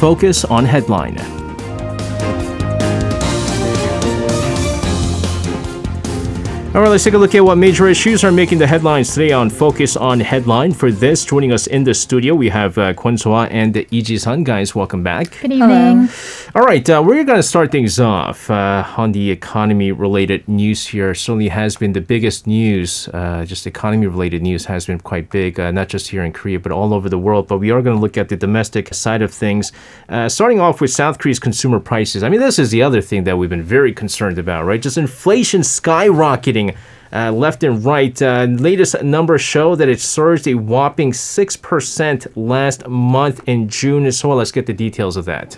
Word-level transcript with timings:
Focus 0.00 0.46
on 0.46 0.64
Headline. 0.64 1.39
All 6.72 6.80
right, 6.80 6.88
let's 6.88 7.02
take 7.02 7.14
a 7.14 7.18
look 7.18 7.34
at 7.34 7.44
what 7.44 7.58
major 7.58 7.88
issues 7.88 8.22
are 8.22 8.30
making 8.30 8.58
the 8.58 8.66
headlines 8.66 9.12
today 9.12 9.32
on 9.32 9.50
Focus 9.50 9.96
on 9.96 10.20
Headline. 10.20 10.72
For 10.72 10.92
this, 10.92 11.24
joining 11.24 11.50
us 11.50 11.66
in 11.66 11.82
the 11.82 11.92
studio, 11.92 12.36
we 12.36 12.48
have 12.48 12.78
uh, 12.78 12.92
Kwon 12.92 13.18
Soa 13.18 13.46
and 13.46 13.74
Lee 13.74 14.02
Ji-sun. 14.02 14.44
Guys, 14.44 14.72
welcome 14.72 15.02
back. 15.02 15.36
Good 15.40 15.50
evening. 15.50 16.08
All 16.54 16.62
right, 16.62 16.88
uh, 16.88 17.02
we're 17.04 17.24
going 17.24 17.38
to 17.38 17.42
start 17.42 17.72
things 17.72 17.98
off 17.98 18.48
uh, 18.50 18.84
on 18.96 19.10
the 19.10 19.32
economy-related 19.32 20.46
news 20.46 20.86
here. 20.86 21.12
Certainly 21.12 21.48
has 21.48 21.74
been 21.74 21.92
the 21.92 22.00
biggest 22.00 22.46
news. 22.46 23.08
Uh, 23.08 23.44
just 23.44 23.66
economy-related 23.66 24.40
news 24.40 24.66
has 24.66 24.86
been 24.86 25.00
quite 25.00 25.28
big, 25.28 25.58
uh, 25.58 25.72
not 25.72 25.88
just 25.88 26.06
here 26.06 26.22
in 26.22 26.32
Korea, 26.32 26.60
but 26.60 26.70
all 26.70 26.94
over 26.94 27.08
the 27.08 27.18
world. 27.18 27.48
But 27.48 27.58
we 27.58 27.72
are 27.72 27.82
going 27.82 27.96
to 27.96 28.00
look 28.00 28.16
at 28.16 28.28
the 28.28 28.36
domestic 28.36 28.94
side 28.94 29.22
of 29.22 29.34
things. 29.34 29.72
Uh, 30.08 30.28
starting 30.28 30.60
off 30.60 30.80
with 30.80 30.92
South 30.92 31.18
Korea's 31.18 31.40
consumer 31.40 31.80
prices. 31.80 32.22
I 32.22 32.28
mean, 32.28 32.38
this 32.38 32.60
is 32.60 32.70
the 32.70 32.84
other 32.84 33.00
thing 33.00 33.24
that 33.24 33.36
we've 33.36 33.50
been 33.50 33.60
very 33.60 33.92
concerned 33.92 34.38
about, 34.38 34.66
right? 34.66 34.80
Just 34.80 34.96
inflation 34.96 35.62
skyrocketing 35.62 36.59
reading 36.60 36.76
uh, 37.12 37.32
left 37.32 37.64
and 37.64 37.84
right. 37.84 38.20
Uh, 38.20 38.46
latest 38.50 39.02
numbers 39.02 39.40
show 39.40 39.74
that 39.74 39.88
it 39.88 40.00
surged 40.00 40.46
a 40.46 40.54
whopping 40.54 41.12
6% 41.12 42.26
last 42.36 42.86
month 42.86 43.40
in 43.46 43.68
June. 43.68 44.06
as 44.06 44.18
So 44.18 44.34
let's 44.34 44.52
get 44.52 44.66
the 44.66 44.72
details 44.72 45.16
of 45.16 45.24
that. 45.24 45.56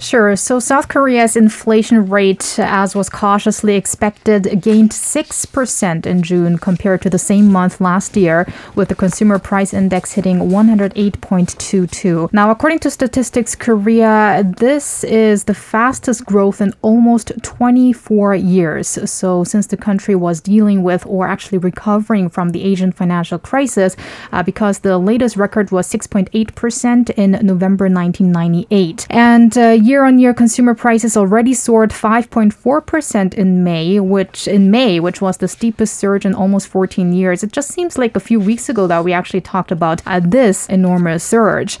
Sure. 0.00 0.36
So 0.36 0.60
South 0.60 0.88
Korea's 0.88 1.36
inflation 1.36 2.08
rate, 2.08 2.58
as 2.58 2.94
was 2.94 3.08
cautiously 3.10 3.74
expected, 3.74 4.62
gained 4.62 4.92
6% 4.92 6.06
in 6.06 6.22
June 6.22 6.58
compared 6.58 7.02
to 7.02 7.10
the 7.10 7.18
same 7.18 7.50
month 7.50 7.80
last 7.80 8.16
year, 8.16 8.46
with 8.76 8.88
the 8.88 8.94
consumer 8.94 9.38
price 9.40 9.74
index 9.74 10.12
hitting 10.12 10.38
108.22. 10.38 12.32
Now, 12.32 12.50
according 12.50 12.78
to 12.80 12.90
Statistics 12.90 13.56
Korea, 13.56 14.44
this 14.58 15.02
is 15.04 15.44
the 15.44 15.54
fastest 15.54 16.24
growth 16.24 16.60
in 16.60 16.72
almost 16.82 17.32
24 17.42 18.36
years. 18.36 18.88
So, 19.10 19.42
since 19.42 19.66
the 19.66 19.76
country 19.76 20.14
was 20.14 20.40
dealing 20.40 20.84
with 20.84 20.87
or 21.06 21.28
actually 21.28 21.58
recovering 21.58 22.28
from 22.28 22.50
the 22.50 22.62
Asian 22.62 22.92
financial 22.92 23.38
crisis, 23.38 23.96
uh, 24.32 24.42
because 24.42 24.80
the 24.80 24.98
latest 24.98 25.36
record 25.36 25.70
was 25.70 25.90
6.8% 25.92 27.10
in 27.10 27.32
November 27.44 27.84
1998. 27.88 29.06
And 29.10 29.54
year 29.56 30.04
on 30.04 30.18
year 30.18 30.34
consumer 30.34 30.74
prices 30.74 31.16
already 31.16 31.54
soared 31.54 31.90
5.4% 31.90 33.34
in 33.34 33.64
May, 33.64 34.00
which 34.00 34.48
in 34.48 34.70
May, 34.70 35.00
which 35.00 35.20
was 35.20 35.38
the 35.38 35.48
steepest 35.48 35.94
surge 35.94 36.24
in 36.24 36.34
almost 36.34 36.68
14 36.68 37.12
years. 37.12 37.42
It 37.42 37.52
just 37.52 37.70
seems 37.70 37.98
like 37.98 38.16
a 38.16 38.20
few 38.20 38.40
weeks 38.40 38.68
ago 38.68 38.86
that 38.86 39.04
we 39.04 39.12
actually 39.12 39.40
talked 39.40 39.72
about 39.72 40.02
uh, 40.06 40.20
this 40.20 40.66
enormous 40.68 41.24
surge. 41.24 41.78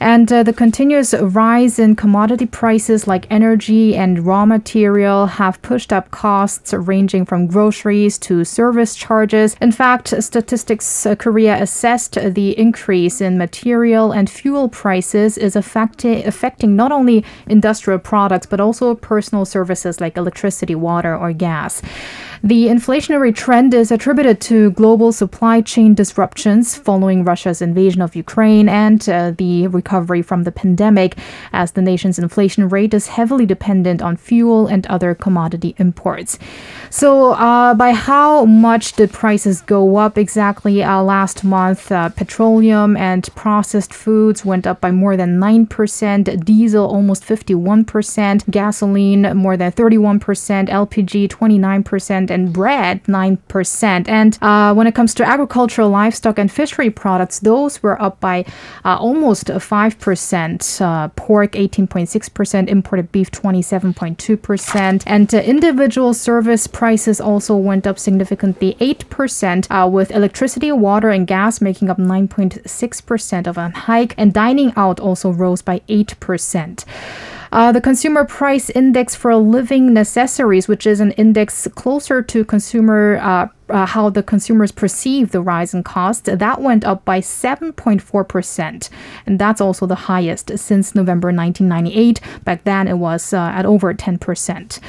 And 0.00 0.32
uh, 0.32 0.42
the 0.42 0.52
continuous 0.52 1.14
rise 1.14 1.78
in 1.78 1.96
commodity 1.96 2.46
prices 2.46 3.06
like 3.06 3.26
energy 3.30 3.96
and 3.96 4.26
raw 4.26 4.44
material 4.46 5.26
have 5.26 5.60
pushed 5.62 5.92
up 5.92 6.10
costs 6.10 6.72
ranging 6.72 7.24
from 7.24 7.46
groceries 7.46 8.18
to 8.18 8.44
service 8.50 8.94
charges. 8.94 9.56
In 9.60 9.72
fact, 9.72 10.08
Statistics 10.22 11.06
Korea 11.18 11.54
assessed 11.62 12.14
the 12.14 12.58
increase 12.58 13.20
in 13.20 13.38
material 13.38 14.12
and 14.12 14.28
fuel 14.28 14.68
prices 14.68 15.38
is 15.38 15.56
affecting 15.56 16.26
affecting 16.26 16.76
not 16.76 16.92
only 16.92 17.24
industrial 17.46 17.98
products 17.98 18.46
but 18.46 18.60
also 18.60 18.94
personal 18.94 19.44
services 19.44 20.00
like 20.00 20.16
electricity, 20.16 20.74
water, 20.74 21.16
or 21.16 21.32
gas. 21.32 21.82
The 22.42 22.68
inflationary 22.68 23.34
trend 23.34 23.74
is 23.74 23.92
attributed 23.92 24.40
to 24.42 24.70
global 24.70 25.12
supply 25.12 25.60
chain 25.60 25.94
disruptions 25.94 26.74
following 26.74 27.22
Russia's 27.22 27.60
invasion 27.60 28.00
of 28.00 28.16
Ukraine 28.16 28.66
and 28.66 29.06
uh, 29.06 29.32
the 29.36 29.66
recovery 29.66 30.22
from 30.22 30.44
the 30.44 30.52
pandemic, 30.52 31.18
as 31.52 31.72
the 31.72 31.82
nation's 31.82 32.18
inflation 32.18 32.66
rate 32.70 32.94
is 32.94 33.08
heavily 33.08 33.44
dependent 33.44 34.00
on 34.00 34.16
fuel 34.16 34.66
and 34.66 34.86
other 34.86 35.14
commodity 35.14 35.74
imports. 35.76 36.38
So, 36.88 37.32
uh, 37.32 37.74
by 37.74 37.92
how 37.92 38.39
much 38.46 38.94
did 38.94 39.12
prices 39.12 39.60
go 39.60 39.96
up 39.96 40.16
exactly? 40.16 40.82
Uh, 40.82 41.02
last 41.02 41.44
month, 41.44 41.92
uh, 41.92 42.08
petroleum 42.08 42.96
and 42.96 43.28
processed 43.34 43.92
foods 43.92 44.44
went 44.44 44.66
up 44.66 44.80
by 44.80 44.90
more 44.90 45.16
than 45.16 45.38
9%, 45.38 46.44
diesel 46.44 46.86
almost 46.86 47.24
51%, 47.24 48.50
gasoline 48.50 49.36
more 49.36 49.56
than 49.56 49.70
31%, 49.72 50.68
LPG 50.68 51.28
29%, 51.28 52.30
and 52.30 52.52
bread 52.52 53.04
9%. 53.04 54.08
And 54.08 54.38
uh, 54.40 54.74
when 54.74 54.86
it 54.86 54.94
comes 54.94 55.14
to 55.14 55.28
agricultural, 55.28 55.90
livestock, 55.90 56.38
and 56.38 56.50
fishery 56.50 56.90
products, 56.90 57.40
those 57.40 57.82
were 57.82 58.00
up 58.00 58.20
by 58.20 58.44
uh, 58.84 58.96
almost 58.96 59.46
5%. 59.46 60.80
Uh, 60.80 61.08
pork 61.08 61.52
18.6%, 61.52 62.68
imported 62.68 63.12
beef 63.12 63.30
27.2%, 63.30 65.02
and 65.06 65.34
uh, 65.34 65.38
individual 65.38 66.14
service 66.14 66.66
prices 66.66 67.20
also 67.20 67.54
went 67.54 67.86
up 67.86 67.98
significantly 67.98 68.29
8%, 68.36 69.66
uh, 69.70 69.88
with 69.88 70.10
electricity, 70.10 70.72
water, 70.72 71.10
and 71.10 71.26
gas 71.26 71.60
making 71.60 71.90
up 71.90 71.98
9.6% 71.98 73.46
of 73.46 73.58
a 73.58 73.70
hike, 73.70 74.14
and 74.16 74.32
dining 74.32 74.72
out 74.76 75.00
also 75.00 75.30
rose 75.30 75.62
by 75.62 75.80
8%. 75.88 76.84
Uh, 77.52 77.72
the 77.72 77.80
consumer 77.80 78.24
price 78.24 78.70
index 78.70 79.14
for 79.14 79.34
living 79.34 79.92
necessaries, 79.92 80.68
which 80.68 80.86
is 80.86 81.00
an 81.00 81.10
index 81.12 81.66
closer 81.74 82.22
to 82.22 82.44
consumer. 82.44 83.18
Uh, 83.20 83.48
uh, 83.70 83.86
how 83.86 84.10
the 84.10 84.22
consumers 84.22 84.72
perceive 84.72 85.30
the 85.30 85.40
rise 85.40 85.72
in 85.72 85.84
costs, 85.84 86.28
that 86.28 86.60
went 86.60 86.84
up 86.84 87.04
by 87.04 87.20
7.4%. 87.20 88.90
And 89.26 89.38
that's 89.38 89.60
also 89.60 89.86
the 89.86 89.94
highest 89.94 90.58
since 90.58 90.94
November 90.94 91.28
1998. 91.28 92.20
Back 92.44 92.64
then, 92.64 92.88
it 92.88 92.98
was 92.98 93.32
uh, 93.32 93.38
at 93.54 93.64
over 93.64 93.94
10%. 93.94 94.80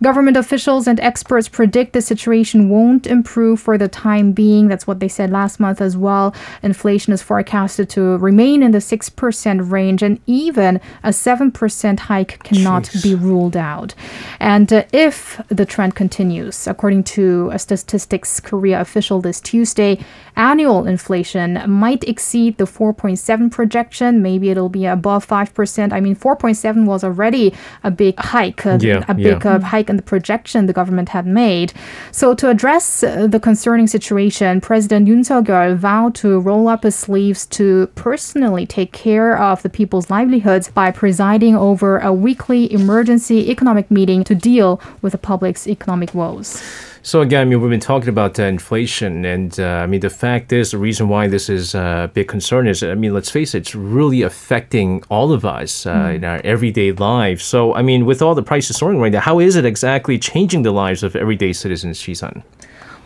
Government 0.00 0.36
officials 0.36 0.86
and 0.86 1.00
experts 1.00 1.48
predict 1.48 1.92
the 1.92 2.00
situation 2.00 2.68
won't 2.68 3.06
improve 3.06 3.60
for 3.60 3.76
the 3.76 3.88
time 3.88 4.30
being. 4.32 4.68
That's 4.68 4.86
what 4.86 5.00
they 5.00 5.08
said 5.08 5.30
last 5.30 5.58
month 5.58 5.80
as 5.80 5.96
well. 5.96 6.34
Inflation 6.62 7.12
is 7.12 7.20
forecasted 7.22 7.90
to 7.90 8.16
remain 8.18 8.62
in 8.62 8.70
the 8.70 8.78
6% 8.78 9.70
range, 9.70 10.02
and 10.02 10.20
even 10.26 10.80
a 11.02 11.08
7% 11.08 11.98
hike 11.98 12.42
cannot 12.44 12.84
Jeez. 12.84 13.02
be 13.02 13.14
ruled 13.16 13.56
out. 13.56 13.94
And 14.38 14.72
uh, 14.72 14.84
if 14.92 15.40
the 15.48 15.66
trend 15.66 15.96
continues, 15.96 16.68
according 16.68 17.02
to 17.18 17.50
a 17.52 17.58
Statistics 17.58 18.38
Korea 18.38 18.80
official 18.80 19.20
this 19.20 19.40
Tuesday, 19.40 19.98
annual 20.36 20.86
inflation 20.86 21.60
might 21.68 22.04
exceed 22.04 22.56
the 22.58 22.64
4.7 22.64 23.50
projection. 23.50 24.22
Maybe 24.22 24.50
it'll 24.50 24.68
be 24.68 24.86
above 24.86 25.26
5%. 25.26 25.92
I 25.92 25.98
mean, 26.00 26.14
4.7 26.14 26.84
was 26.84 27.02
already 27.02 27.52
a 27.82 27.90
big 27.90 28.16
hike, 28.18 28.64
uh, 28.64 28.78
Yeah, 28.80 29.04
a 29.08 29.14
big 29.14 29.44
yeah. 29.44 29.54
uh, 29.56 29.60
hike 29.60 29.87
in 29.88 29.96
the 29.96 30.02
projection 30.02 30.66
the 30.66 30.72
government 30.72 31.10
had 31.10 31.26
made. 31.26 31.72
So 32.12 32.34
to 32.34 32.50
address 32.50 33.02
uh, 33.02 33.26
the 33.26 33.40
concerning 33.40 33.86
situation, 33.86 34.60
President 34.60 35.08
Yoon 35.08 35.24
Suk-yeol 35.24 35.76
vowed 35.76 36.14
to 36.16 36.40
roll 36.40 36.68
up 36.68 36.82
his 36.82 36.96
sleeves 36.96 37.46
to 37.46 37.88
personally 37.94 38.66
take 38.66 38.92
care 38.92 39.38
of 39.38 39.62
the 39.62 39.68
people's 39.68 40.10
livelihoods 40.10 40.68
by 40.68 40.90
presiding 40.90 41.56
over 41.56 41.98
a 41.98 42.12
weekly 42.12 42.72
emergency 42.72 43.50
economic 43.50 43.90
meeting 43.90 44.24
to 44.24 44.34
deal 44.34 44.80
with 45.02 45.12
the 45.12 45.18
public's 45.18 45.66
economic 45.66 46.14
woes. 46.14 46.62
So 47.08 47.22
again, 47.22 47.40
I 47.40 47.44
mean, 47.46 47.62
we've 47.62 47.70
been 47.70 47.80
talking 47.80 48.10
about 48.10 48.38
uh, 48.38 48.42
inflation, 48.42 49.24
and 49.24 49.58
uh, 49.58 49.64
I 49.64 49.86
mean, 49.86 50.00
the 50.00 50.10
fact 50.10 50.52
is, 50.52 50.72
the 50.72 50.76
reason 50.76 51.08
why 51.08 51.26
this 51.26 51.48
is 51.48 51.74
uh, 51.74 52.02
a 52.04 52.08
big 52.08 52.28
concern 52.28 52.68
is, 52.68 52.82
I 52.82 52.92
mean, 52.96 53.14
let's 53.14 53.30
face 53.30 53.54
it, 53.54 53.60
it's 53.60 53.74
really 53.74 54.20
affecting 54.20 55.02
all 55.08 55.32
of 55.32 55.46
us 55.46 55.86
uh, 55.86 56.12
in 56.16 56.22
our 56.22 56.38
everyday 56.44 56.92
lives. 56.92 57.44
So, 57.44 57.74
I 57.74 57.80
mean, 57.80 58.04
with 58.04 58.20
all 58.20 58.34
the 58.34 58.42
prices 58.42 58.76
soaring 58.76 59.00
right 59.00 59.10
now, 59.10 59.20
how 59.20 59.38
is 59.38 59.56
it 59.56 59.64
exactly 59.64 60.18
changing 60.18 60.64
the 60.64 60.70
lives 60.70 61.02
of 61.02 61.16
everyday 61.16 61.54
citizens, 61.54 61.98
Ji-sun? 61.98 62.42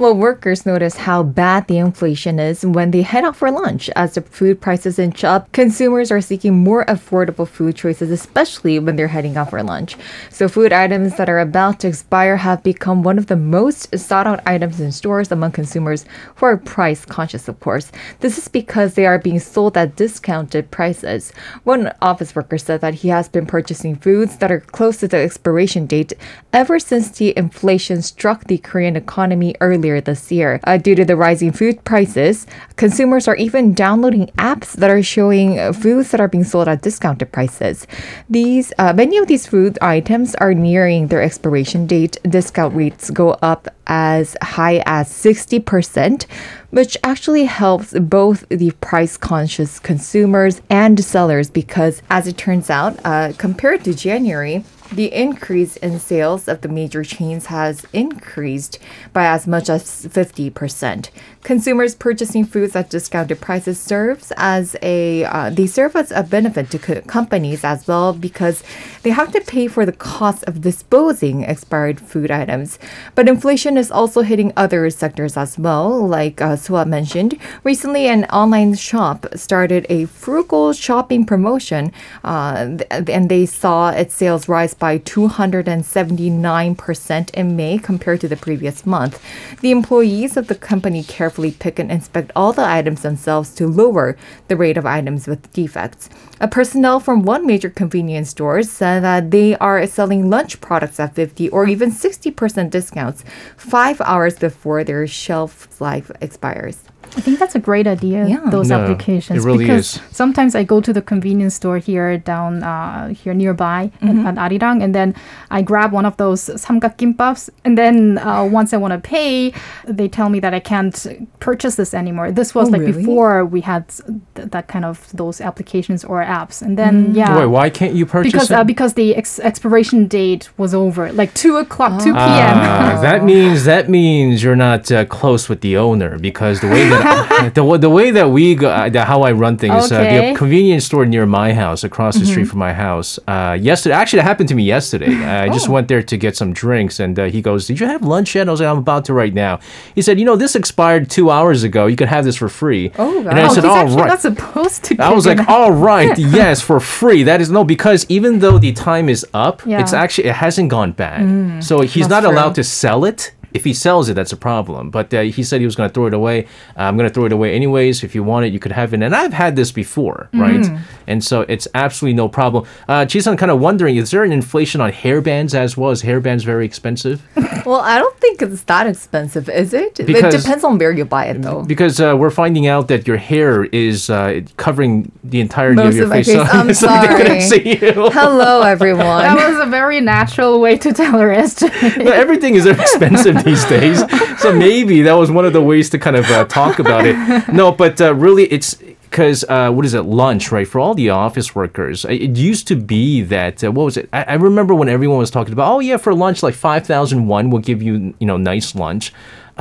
Well, 0.02 0.16
workers 0.16 0.66
notice 0.66 0.96
how 0.96 1.22
bad 1.22 1.68
the 1.68 1.78
inflation 1.78 2.40
is 2.40 2.66
when 2.66 2.90
they 2.90 3.02
head 3.02 3.22
out 3.22 3.36
for 3.36 3.52
lunch. 3.52 3.88
As 3.90 4.16
the 4.16 4.22
food 4.22 4.60
prices 4.60 4.98
inch 4.98 5.22
up, 5.22 5.52
consumers 5.52 6.10
are 6.10 6.20
seeking 6.20 6.58
more 6.58 6.84
affordable 6.86 7.46
food 7.46 7.76
choices, 7.76 8.10
especially 8.10 8.80
when 8.80 8.96
they're 8.96 9.06
heading 9.06 9.36
out 9.36 9.50
for 9.50 9.62
lunch. 9.62 9.96
So, 10.28 10.48
food 10.48 10.72
items 10.72 11.16
that 11.18 11.28
are 11.28 11.38
about 11.38 11.78
to 11.80 11.86
expire 11.86 12.38
have 12.38 12.64
become 12.64 13.04
one 13.04 13.16
of 13.16 13.28
the 13.28 13.36
most 13.36 13.96
sought 13.96 14.26
out 14.26 14.40
items 14.44 14.80
in 14.80 14.90
stores 14.90 15.30
among 15.30 15.52
consumers 15.52 16.04
who 16.34 16.46
are 16.46 16.56
price 16.56 17.04
conscious, 17.04 17.46
of 17.46 17.60
course. 17.60 17.92
This 18.18 18.38
is 18.38 18.48
because 18.48 18.94
they 18.94 19.06
are 19.06 19.20
being 19.20 19.38
sold 19.38 19.76
at 19.76 19.94
discounted 19.94 20.72
prices. 20.72 21.32
One 21.62 21.92
office 22.02 22.34
worker 22.34 22.58
said 22.58 22.80
that 22.80 22.94
he 22.94 23.10
has 23.10 23.28
been 23.28 23.46
purchasing 23.46 23.94
foods 23.94 24.38
that 24.38 24.50
are 24.50 24.58
close 24.58 24.96
to 24.96 25.06
the 25.06 25.18
expiration 25.18 25.86
date 25.86 26.12
ever 26.52 26.80
since 26.80 27.08
the 27.08 27.38
inflation 27.38 28.02
struck 28.02 28.48
the 28.48 28.58
Korean 28.58 28.96
economy 28.96 29.54
earlier 29.60 29.91
earlier 29.92 30.00
this 30.00 30.32
year. 30.32 30.60
Uh, 30.64 30.76
due 30.76 30.94
to 30.94 31.04
the 31.04 31.16
rising 31.16 31.52
food 31.52 31.84
prices, 31.84 32.46
consumers 32.76 33.28
are 33.28 33.36
even 33.36 33.74
downloading 33.74 34.26
apps 34.38 34.72
that 34.72 34.90
are 34.90 35.02
showing 35.02 35.72
foods 35.72 36.10
that 36.10 36.20
are 36.20 36.28
being 36.28 36.44
sold 36.44 36.68
at 36.68 36.82
discounted 36.82 37.30
prices. 37.32 37.86
These 38.28 38.72
uh, 38.78 38.92
many 38.92 39.18
of 39.18 39.26
these 39.26 39.46
food 39.46 39.78
items 39.80 40.34
are 40.36 40.54
nearing 40.54 41.08
their 41.08 41.22
expiration 41.22 41.86
date. 41.86 42.16
Discount 42.22 42.74
rates 42.74 43.10
go 43.10 43.30
up 43.42 43.68
as 43.86 44.36
high 44.42 44.82
as 44.86 45.10
60%, 45.10 46.24
which 46.70 46.96
actually 47.04 47.44
helps 47.44 47.92
both 47.98 48.48
the 48.48 48.70
price 48.80 49.16
conscious 49.16 49.78
consumers 49.78 50.62
and 50.70 51.02
sellers 51.04 51.50
because, 51.50 52.02
as 52.08 52.26
it 52.26 52.36
turns 52.36 52.70
out, 52.70 52.98
uh, 53.04 53.32
compared 53.36 53.84
to 53.84 53.92
January, 53.92 54.64
the 54.92 55.12
increase 55.12 55.76
in 55.78 55.98
sales 55.98 56.48
of 56.48 56.60
the 56.60 56.68
major 56.68 57.02
chains 57.02 57.46
has 57.46 57.86
increased 57.92 58.78
by 59.12 59.26
as 59.26 59.46
much 59.46 59.68
as 59.68 60.06
50%. 60.06 61.10
Consumers 61.42 61.94
purchasing 61.94 62.44
foods 62.44 62.76
at 62.76 62.90
discounted 62.90 63.40
prices 63.40 63.80
serves 63.80 64.32
as 64.36 64.76
a 64.80 65.24
uh, 65.24 65.50
they 65.50 65.66
serve 65.66 65.96
as 65.96 66.12
a 66.12 66.22
benefit 66.22 66.70
to 66.70 66.78
co- 66.78 67.00
companies 67.02 67.64
as 67.64 67.88
well 67.88 68.12
because 68.12 68.62
they 69.02 69.10
have 69.10 69.32
to 69.32 69.40
pay 69.40 69.66
for 69.66 69.84
the 69.84 69.92
cost 69.92 70.44
of 70.44 70.60
disposing 70.60 71.42
expired 71.42 72.00
food 72.00 72.30
items. 72.30 72.78
But 73.16 73.28
inflation 73.28 73.76
is 73.76 73.90
also 73.90 74.20
hitting 74.22 74.52
other 74.56 74.88
sectors 74.90 75.36
as 75.36 75.58
well, 75.58 76.06
like 76.06 76.40
uh, 76.40 76.54
Soa 76.54 76.84
mentioned. 76.84 77.36
Recently, 77.64 78.06
an 78.06 78.24
online 78.26 78.74
shop 78.74 79.26
started 79.34 79.84
a 79.88 80.04
frugal 80.04 80.72
shopping 80.72 81.24
promotion, 81.26 81.92
uh, 82.22 82.76
th- 82.76 83.08
and 83.08 83.28
they 83.28 83.46
saw 83.46 83.90
its 83.90 84.14
sales 84.14 84.48
rise 84.48 84.74
by 84.82 84.98
279% 84.98 87.30
in 87.30 87.54
May 87.54 87.78
compared 87.78 88.20
to 88.20 88.26
the 88.26 88.36
previous 88.36 88.84
month. 88.84 89.22
The 89.60 89.70
employees 89.70 90.36
of 90.36 90.48
the 90.48 90.56
company 90.56 91.04
carefully 91.04 91.52
pick 91.52 91.78
and 91.78 91.88
inspect 91.88 92.32
all 92.34 92.52
the 92.52 92.66
items 92.66 93.02
themselves 93.02 93.54
to 93.54 93.68
lower 93.68 94.16
the 94.48 94.56
rate 94.56 94.76
of 94.76 94.84
items 94.84 95.28
with 95.28 95.52
defects. 95.52 96.10
A 96.40 96.48
personnel 96.48 96.98
from 96.98 97.22
one 97.22 97.46
major 97.46 97.70
convenience 97.70 98.30
store 98.30 98.64
said 98.64 99.04
that 99.04 99.30
they 99.30 99.54
are 99.58 99.86
selling 99.86 100.28
lunch 100.28 100.60
products 100.60 100.98
at 100.98 101.14
50 101.14 101.48
or 101.50 101.68
even 101.68 101.92
60% 101.92 102.70
discounts 102.70 103.22
five 103.56 104.00
hours 104.00 104.36
before 104.36 104.82
their 104.82 105.06
shelf 105.06 105.80
life 105.80 106.10
expires. 106.20 106.82
I 107.16 107.20
think 107.20 107.38
that's 107.38 107.54
a 107.54 107.58
great 107.60 107.86
idea. 107.86 108.26
Yeah. 108.26 108.40
Those 108.50 108.68
No, 108.70 108.80
applications 108.80 109.44
it 109.44 109.46
really 109.46 109.64
because 109.64 109.96
is. 109.96 110.00
sometimes 110.12 110.54
I 110.54 110.64
go 110.64 110.80
to 110.80 110.92
the 110.92 111.02
convenience 111.02 111.54
store 111.54 111.78
here 111.78 112.16
down 112.16 112.62
uh, 112.62 113.08
here 113.12 113.34
nearby 113.34 113.90
Mm-hmm. 114.00 114.26
at, 114.26 114.38
at 114.38 114.50
Arirang, 114.50 114.82
and 114.82 114.94
then 114.94 115.14
I 115.50 115.60
grab 115.62 115.92
one 115.92 116.06
of 116.06 116.16
those 116.16 116.42
samgak 116.56 116.96
kimbaps, 116.96 117.50
and 117.64 117.76
then 117.76 118.18
uh, 118.18 118.44
once 118.44 118.72
I 118.72 118.78
want 118.78 118.92
to 118.94 118.98
pay, 119.00 119.52
they 119.86 120.08
tell 120.08 120.28
me 120.30 120.40
that 120.40 120.54
I 120.54 120.60
can't 120.60 120.96
purchase 121.40 121.76
this 121.76 121.92
anymore. 121.94 122.32
This 122.32 122.54
was 122.54 122.68
Oh, 122.68 122.72
like 122.72 122.80
really? 122.80 122.92
before 123.04 123.44
we 123.44 123.60
had 123.60 123.88
th- 123.88 124.48
that 124.50 124.68
kind 124.68 124.84
of 124.84 124.96
those 125.12 125.40
applications 125.40 126.04
or 126.04 126.24
apps, 126.24 126.62
and 126.62 126.78
then 126.78 127.14
yeah. 127.14 127.36
Wait, 127.38 127.46
why 127.46 127.68
can't 127.70 127.94
you 127.94 128.06
purchase 128.06 128.32
Because 128.32 128.50
it? 128.50 128.54
uh, 128.54 128.64
because 128.64 128.94
the 128.94 129.14
ex- 129.16 129.38
expiration 129.40 130.06
date 130.08 130.48
was 130.56 130.72
over, 130.74 131.12
like 131.12 131.34
two 131.34 131.56
o'clock, 131.56 132.00
two 132.02 132.12
p.m. 132.14 132.56
Ah, 132.56 132.98
that 133.02 133.22
means 133.32 133.64
that 133.64 133.88
means 133.90 134.42
you're 134.42 134.56
not 134.56 134.90
uh, 134.90 135.04
close 135.04 135.48
with 135.50 135.60
the 135.60 135.76
owner 135.76 136.18
because 136.18 136.60
the 136.60 136.68
way 136.68 136.88
that 136.88 137.01
the, 137.54 137.78
the 137.78 137.90
way 137.90 138.10
that 138.10 138.30
we 138.30 138.54
go, 138.54 138.68
uh, 138.70 138.88
the, 138.88 139.04
how 139.04 139.22
I 139.22 139.32
run 139.32 139.56
things, 139.58 139.90
uh, 139.92 140.00
the 140.02 140.34
convenience 140.36 140.84
store 140.84 141.04
near 141.06 141.26
my 141.26 141.52
house, 141.52 141.84
across 141.84 142.16
the 142.16 142.26
street 142.26 142.46
from 142.46 142.58
my 142.58 142.72
house. 142.72 143.18
Uh, 143.26 143.56
yesterday, 143.60 143.94
actually, 143.94 144.18
that 144.18 144.24
happened 144.24 144.48
to 144.50 144.54
me 144.54 144.64
yesterday. 144.64 145.12
I 145.24 145.48
just 145.48 145.68
went 145.68 145.88
there 145.88 146.02
to 146.02 146.16
get 146.16 146.36
some 146.36 146.52
drinks, 146.52 147.00
and 147.00 147.18
uh, 147.18 147.24
he 147.24 147.42
goes, 147.42 147.66
"Did 147.66 147.80
you 147.80 147.86
have 147.86 148.02
lunch 148.02 148.34
yet?" 148.34 148.48
I 148.48 148.50
was 148.50 148.60
like, 148.60 148.68
"I'm 148.70 148.78
about 148.78 149.04
to 149.06 149.14
right 149.14 149.34
now." 149.34 149.60
He 149.94 150.02
said, 150.02 150.18
"You 150.18 150.24
know, 150.24 150.36
this 150.36 150.54
expired 150.56 151.10
two 151.10 151.30
hours 151.30 151.62
ago. 151.62 151.86
You 151.86 151.96
could 151.96 152.08
have 152.08 152.24
this 152.24 152.36
for 152.36 152.48
free." 152.48 152.92
Oh, 152.98 153.18
and 153.20 153.28
I. 153.30 153.42
Oh, 153.48 153.54
said, 153.54 153.64
he's 153.64 153.72
actually 153.72 153.96
not 153.96 154.20
supposed 154.20 154.84
to. 154.84 154.96
I 155.02 155.12
was 155.12 155.26
like, 155.26 155.48
all 155.48 155.72
right, 155.72 156.16
yes, 156.40 156.60
for 156.60 156.80
free. 156.80 157.22
That 157.24 157.40
is 157.40 157.50
no, 157.50 157.64
because 157.64 158.06
even 158.08 158.38
though 158.38 158.58
the 158.58 158.72
time 158.72 159.08
is 159.08 159.26
up, 159.34 159.62
Yeah. 159.66 159.80
it's 159.80 159.92
actually 159.92 160.28
it 160.28 160.36
hasn't 160.36 160.68
gone 160.70 160.92
bad. 160.92 161.64
so 161.64 161.80
he's 161.80 162.08
not 162.08 162.22
That's 162.22 162.32
allowed 162.32 162.54
to 162.56 162.64
sell 162.64 163.04
it. 163.04 163.32
If 163.54 163.64
he 163.64 163.74
sells 163.74 164.08
it, 164.08 164.14
that's 164.14 164.32
a 164.32 164.36
problem. 164.36 164.90
But 164.90 165.12
uh, 165.14 165.20
he 165.22 165.42
said 165.42 165.60
he 165.60 165.66
was 165.66 165.76
going 165.76 165.88
to 165.88 165.92
throw 165.94 166.06
it 166.06 166.14
away. 166.14 166.44
Uh, 166.76 166.82
I'm 166.84 166.96
going 166.96 167.08
to 167.08 167.12
throw 167.14 167.24
it 167.26 167.32
away 167.32 167.54
anyways. 167.54 168.02
If 168.04 168.14
you 168.14 168.22
want 168.22 168.46
it, 168.46 168.52
you 168.52 168.58
could 168.58 168.72
have 168.72 168.94
it. 168.94 169.02
And 169.02 169.14
I've 169.14 169.32
had 169.32 169.56
this 169.56 169.72
before, 169.72 170.28
right? 170.32 170.66
And 171.06 171.22
so 171.24 171.42
it's 171.42 171.68
absolutely 171.74 172.14
no 172.16 172.28
problem. 172.28 172.64
Uh, 172.88 173.04
Ji-sun, 173.04 173.36
kind 173.36 173.50
of 173.50 173.60
wondering, 173.60 173.96
is 173.96 174.10
there 174.10 174.24
an 174.24 174.32
inflation 174.32 174.80
on 174.80 174.92
hairbands 174.92 175.54
as 175.54 175.76
well? 175.76 175.90
Is 175.90 176.02
hairbands 176.02 176.44
very 176.44 176.64
expensive? 176.66 177.22
Well, 177.64 177.80
I 177.80 177.96
don't 178.00 178.18
think 178.18 178.42
it's 178.42 178.64
that 178.64 178.88
expensive, 178.88 179.48
is 179.48 179.72
it? 179.72 179.94
Because- 180.04 180.34
it 180.34 180.38
depends 180.42 180.64
on 180.64 180.78
where 180.78 180.90
you 180.90 181.04
buy 181.04 181.26
it, 181.26 181.42
though. 181.42 181.62
Because 181.62 182.00
uh, 182.00 182.16
we're 182.18 182.30
finding 182.30 182.66
out 182.66 182.88
that 182.88 183.06
your 183.06 183.18
hair 183.18 183.66
is 183.66 184.10
uh, 184.10 184.40
covering 184.56 185.12
the 185.22 185.40
entirety 185.40 185.76
Most 185.76 185.90
of 185.90 185.94
your 185.94 186.04
of 186.06 186.10
my 186.10 186.22
face. 186.24 186.26
face. 186.34 186.48
I'm 186.52 186.74
so 186.82 186.86
they 186.88 187.40
sorry. 187.40 187.40
see 187.40 187.68
you. 187.86 187.92
Hello, 188.10 188.62
everyone. 188.62 188.98
That 189.22 189.36
was 189.48 189.64
a 189.64 189.70
very 189.70 190.00
natural 190.00 190.60
way 190.60 190.76
to 190.78 190.92
tell 190.92 191.16
her 191.20 191.28
SJ. 191.28 192.04
No, 192.04 192.10
everything 192.10 192.56
is 192.56 192.66
expensive 192.66 193.41
these 193.44 193.64
days. 193.66 194.02
So 194.40 194.52
maybe 194.52 195.02
that 195.02 195.14
was 195.14 195.30
one 195.30 195.44
of 195.44 195.52
the 195.52 195.62
ways 195.62 195.90
to 195.90 195.98
kind 195.98 196.16
of 196.16 196.24
uh, 196.30 196.44
talk 196.44 196.78
about 196.78 197.06
it. 197.06 197.16
No, 197.52 197.72
but 197.72 198.00
uh, 198.00 198.14
really, 198.14 198.44
it's 198.44 198.74
because 199.12 199.44
uh, 199.48 199.70
what 199.70 199.84
is 199.84 199.94
it? 199.94 200.02
Lunch, 200.02 200.50
right? 200.50 200.66
For 200.66 200.80
all 200.80 200.94
the 200.94 201.10
office 201.10 201.54
workers, 201.54 202.04
it 202.06 202.36
used 202.36 202.66
to 202.68 202.76
be 202.76 203.22
that 203.22 203.62
uh, 203.62 203.70
what 203.70 203.84
was 203.84 203.96
it? 203.96 204.08
I, 204.12 204.22
I 204.24 204.34
remember 204.34 204.74
when 204.74 204.88
everyone 204.88 205.18
was 205.18 205.30
talking 205.30 205.52
about, 205.52 205.70
oh 205.70 205.80
yeah, 205.80 205.98
for 205.98 206.14
lunch, 206.14 206.42
like 206.42 206.54
five 206.54 206.86
thousand 206.86 207.26
one 207.26 207.50
will 207.50 207.58
give 207.60 207.82
you 207.82 208.14
you 208.18 208.26
know 208.26 208.36
nice 208.36 208.74
lunch. 208.74 209.12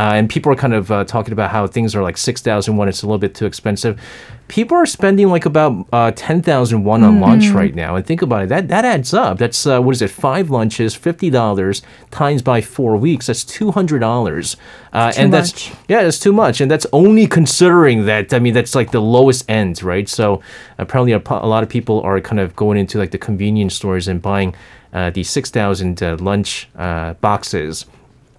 Uh, 0.01 0.13
and 0.15 0.31
people 0.31 0.51
are 0.51 0.55
kind 0.55 0.73
of 0.73 0.91
uh, 0.91 1.03
talking 1.03 1.31
about 1.31 1.51
how 1.51 1.67
things 1.67 1.95
are 1.95 2.01
like 2.01 2.17
6,001, 2.17 2.89
it's 2.89 3.03
a 3.03 3.05
little 3.05 3.19
bit 3.19 3.35
too 3.35 3.45
expensive. 3.45 4.01
People 4.47 4.75
are 4.75 4.87
spending 4.87 5.29
like 5.29 5.45
about 5.45 5.85
uh, 5.93 6.11
10,001 6.15 7.03
on 7.03 7.19
lunch 7.19 7.49
right 7.49 7.75
now. 7.75 7.95
And 7.95 8.03
think 8.03 8.23
about 8.23 8.41
it, 8.41 8.49
that, 8.49 8.67
that 8.69 8.83
adds 8.83 9.13
up. 9.13 9.37
That's, 9.37 9.67
uh, 9.67 9.79
what 9.79 9.91
is 9.91 10.01
it, 10.01 10.09
five 10.09 10.49
lunches, 10.49 10.97
$50 10.97 11.83
times 12.09 12.41
by 12.41 12.61
four 12.61 12.97
weeks. 12.97 13.27
That's 13.27 13.45
$200. 13.45 14.55
Uh, 14.91 15.13
and 15.17 15.31
that's, 15.31 15.69
much. 15.69 15.79
yeah, 15.87 16.01
that's 16.01 16.17
too 16.17 16.33
much. 16.33 16.61
And 16.61 16.71
that's 16.71 16.87
only 16.93 17.27
considering 17.27 18.05
that, 18.07 18.33
I 18.33 18.39
mean, 18.39 18.55
that's 18.55 18.73
like 18.73 18.89
the 18.89 19.01
lowest 19.01 19.47
end, 19.47 19.83
right? 19.83 20.09
So 20.09 20.41
apparently 20.79 21.11
a, 21.11 21.21
a 21.29 21.47
lot 21.47 21.61
of 21.61 21.69
people 21.69 22.01
are 22.01 22.19
kind 22.21 22.39
of 22.39 22.55
going 22.55 22.79
into 22.79 22.97
like 22.97 23.11
the 23.11 23.19
convenience 23.19 23.75
stores 23.75 24.07
and 24.07 24.19
buying 24.19 24.55
uh, 24.93 25.11
the 25.11 25.23
6,000 25.23 26.01
uh, 26.01 26.17
lunch 26.19 26.69
uh, 26.75 27.13
boxes. 27.13 27.85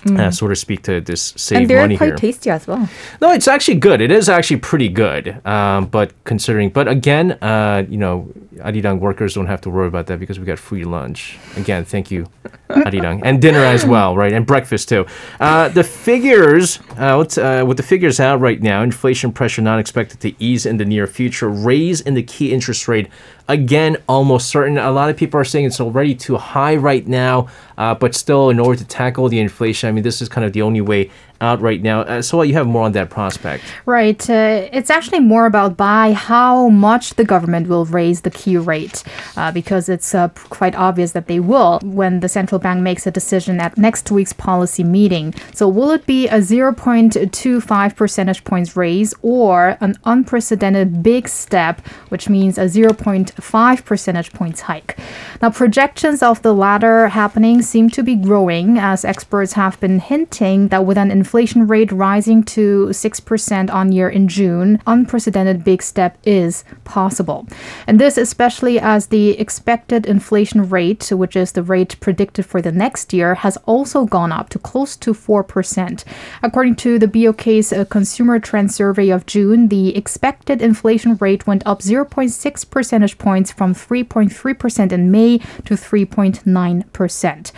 Uh, 0.05 0.31
so 0.31 0.49
to 0.49 0.57
speak, 0.57 0.83
to 0.83 1.01
this 1.01 1.33
save 1.37 1.59
and 1.59 1.71
they're 1.71 1.81
money 1.83 1.97
quite 1.97 2.07
here. 2.07 2.17
tasty 2.17 2.51
as 2.51 2.67
well. 2.67 2.89
No, 3.21 3.31
it's 3.33 3.47
actually 3.47 3.77
good. 3.77 4.01
It 4.01 4.11
is 4.11 4.29
actually 4.29 4.57
pretty 4.59 4.89
good. 4.89 5.45
Um, 5.47 5.87
but 5.87 6.13
considering, 6.25 6.71
but 6.71 6.89
again, 6.89 7.33
uh, 7.41 7.85
you 7.89 7.99
know, 7.99 8.33
Arirang 8.57 8.99
workers 8.99 9.35
don't 9.35 9.47
have 9.47 9.61
to 9.63 9.71
worry 9.71 9.87
about 9.87 10.07
that 10.09 10.19
because 10.19 10.39
we 10.41 10.45
got 10.45 10.59
free 10.59 10.85
lunch. 10.85 11.39
Again, 11.57 11.85
thank 11.85 12.11
you, 12.11 12.27
Arirang, 12.69 13.21
and 13.25 13.41
dinner 13.41 13.61
as 13.65 13.87
well, 13.87 14.17
right? 14.17 14.33
And 14.33 14.45
breakfast 14.47 14.89
too. 14.89 15.07
Uh, 15.39 15.69
the 15.69 15.85
figures, 15.85 16.81
out 16.97 17.39
uh, 17.39 17.65
with 17.67 17.77
the 17.77 17.83
figures 17.83 18.19
out 18.19 18.41
right 18.41 18.61
now, 18.61 18.83
inflation 18.83 19.33
pressure 19.33 19.63
not 19.63 19.79
expected 19.79 20.21
to 20.21 20.35
ease 20.43 20.67
in 20.67 20.79
the 20.79 20.85
near 20.85 21.07
future. 21.07 21.49
Raise 21.49 22.01
in 22.01 22.15
the 22.15 22.23
key 22.23 22.53
interest 22.53 22.89
rate 22.89 23.09
again, 23.49 23.97
almost 24.09 24.49
certain. 24.49 24.79
A 24.79 24.91
lot 24.91 25.11
of 25.11 25.17
people 25.17 25.39
are 25.41 25.45
saying 25.45 25.67
it's 25.67 25.81
already 25.81 26.15
too 26.15 26.37
high 26.37 26.77
right 26.77 27.07
now, 27.07 27.49
uh, 27.77 27.95
but 27.95 28.15
still, 28.15 28.51
in 28.51 28.59
order 28.59 28.79
to 28.79 28.85
tackle 28.85 29.29
the 29.29 29.41
inflation, 29.41 29.89
I 29.89 29.93
mean, 29.93 30.05
this 30.05 30.23
is 30.23 30.29
kind 30.29 30.45
of 30.45 30.53
the 30.53 30.63
only 30.63 30.81
way 30.81 31.11
out 31.43 31.61
right 31.61 31.83
now. 31.83 32.03
Uh, 32.03 32.23
so, 32.23 32.41
you 32.43 32.55
have 32.55 32.67
more 32.67 32.85
on 32.85 32.93
that 32.93 33.11
prospect. 33.11 33.65
Right. 33.85 34.23
Uh, 34.31 34.69
it's 34.73 34.91
actually 34.91 35.21
more 35.21 35.45
about 35.45 35.77
by 35.77 36.13
how 36.13 36.69
much 36.69 37.15
the 37.15 37.25
government 37.25 37.69
will 37.69 37.85
raise 37.85 38.23
the 38.23 38.31
key 38.31 38.57
rate, 38.57 39.03
uh, 39.37 39.51
because 39.53 39.89
it's 39.89 40.15
uh, 40.15 40.29
quite 40.49 40.75
obvious 40.77 41.13
that 41.13 41.27
they 41.27 41.41
will 41.41 41.81
when 41.83 42.21
the 42.21 42.29
central 42.29 42.59
bank 42.59 42.81
makes 42.81 43.07
a 43.07 43.11
decision 43.11 43.61
at 43.61 43.77
next 43.77 44.11
week's 44.11 44.33
policy 44.33 44.85
meeting. 44.85 45.35
So, 45.53 45.69
will 45.69 45.91
it 45.91 46.07
be 46.07 46.29
a 46.29 46.39
0.25 46.39 47.97
percentage 47.97 48.45
points 48.45 48.77
raise 48.77 49.13
or 49.23 49.77
an 49.81 49.97
unprecedented 50.05 51.03
big 51.03 51.29
step, 51.29 51.85
which 52.09 52.29
means 52.29 52.57
a 52.57 52.67
0.5 52.67 53.85
percentage 53.85 54.33
points 54.33 54.63
hike? 54.63 54.97
Now, 55.41 55.51
projections 55.51 56.23
of 56.23 56.41
the 56.43 56.55
latter 56.55 57.09
happening 57.09 57.63
seem 57.63 57.91
to 57.91 58.03
be 58.03 58.15
growing 58.15 58.79
as 58.79 59.05
experts 59.05 59.55
have 59.55 59.81
been 59.81 59.99
hinting 59.99 60.69
that 60.69 60.87
with 60.87 60.97
an 60.97 61.11
inflation 61.11 61.32
rate 61.33 61.91
rising 61.93 62.43
to 62.45 62.89
6% 62.89 63.73
on 63.73 63.93
year 63.93 64.09
in 64.09 64.29
June, 64.29 64.81
unprecedented 64.87 65.65
big 65.65 65.83
step 65.83 66.19
is 66.25 66.65
possible. 66.85 67.47
And 67.87 67.99
this 67.99 68.19
especially 68.19 68.79
as 68.79 69.07
the 69.07 69.31
expected 69.39 70.07
inflation 70.07 70.69
rate, 70.69 71.11
which 71.11 71.37
is 71.37 71.53
the 71.53 71.63
rate 71.63 71.99
predicted 72.01 72.47
for 72.47 72.61
the 72.61 72.73
next 72.73 73.13
year, 73.13 73.35
has 73.37 73.57
also 73.67 74.05
gone 74.05 74.33
up 74.33 74.49
to 74.51 74.59
close 74.59 74.97
to 74.97 75.13
4%. 75.13 76.05
According 76.43 76.77
to 76.77 76.99
the 76.99 77.09
BOK's 77.09 77.73
uh, 77.73 77.85
Consumer 77.87 78.39
Trend 78.39 78.73
Survey 78.73 79.11
of 79.11 79.27
June, 79.27 79.69
the 79.69 79.97
expected 79.97 80.61
inflation 80.63 81.17
rate 81.17 81.47
went 81.47 81.63
up 81.67 81.81
0.6 81.81 82.71
percentage 82.71 83.19
points 83.19 83.53
from 83.53 83.75
3.3% 83.75 84.93
in 84.93 85.11
May 85.11 85.39
to 85.39 85.75
3.9%. 85.75 87.53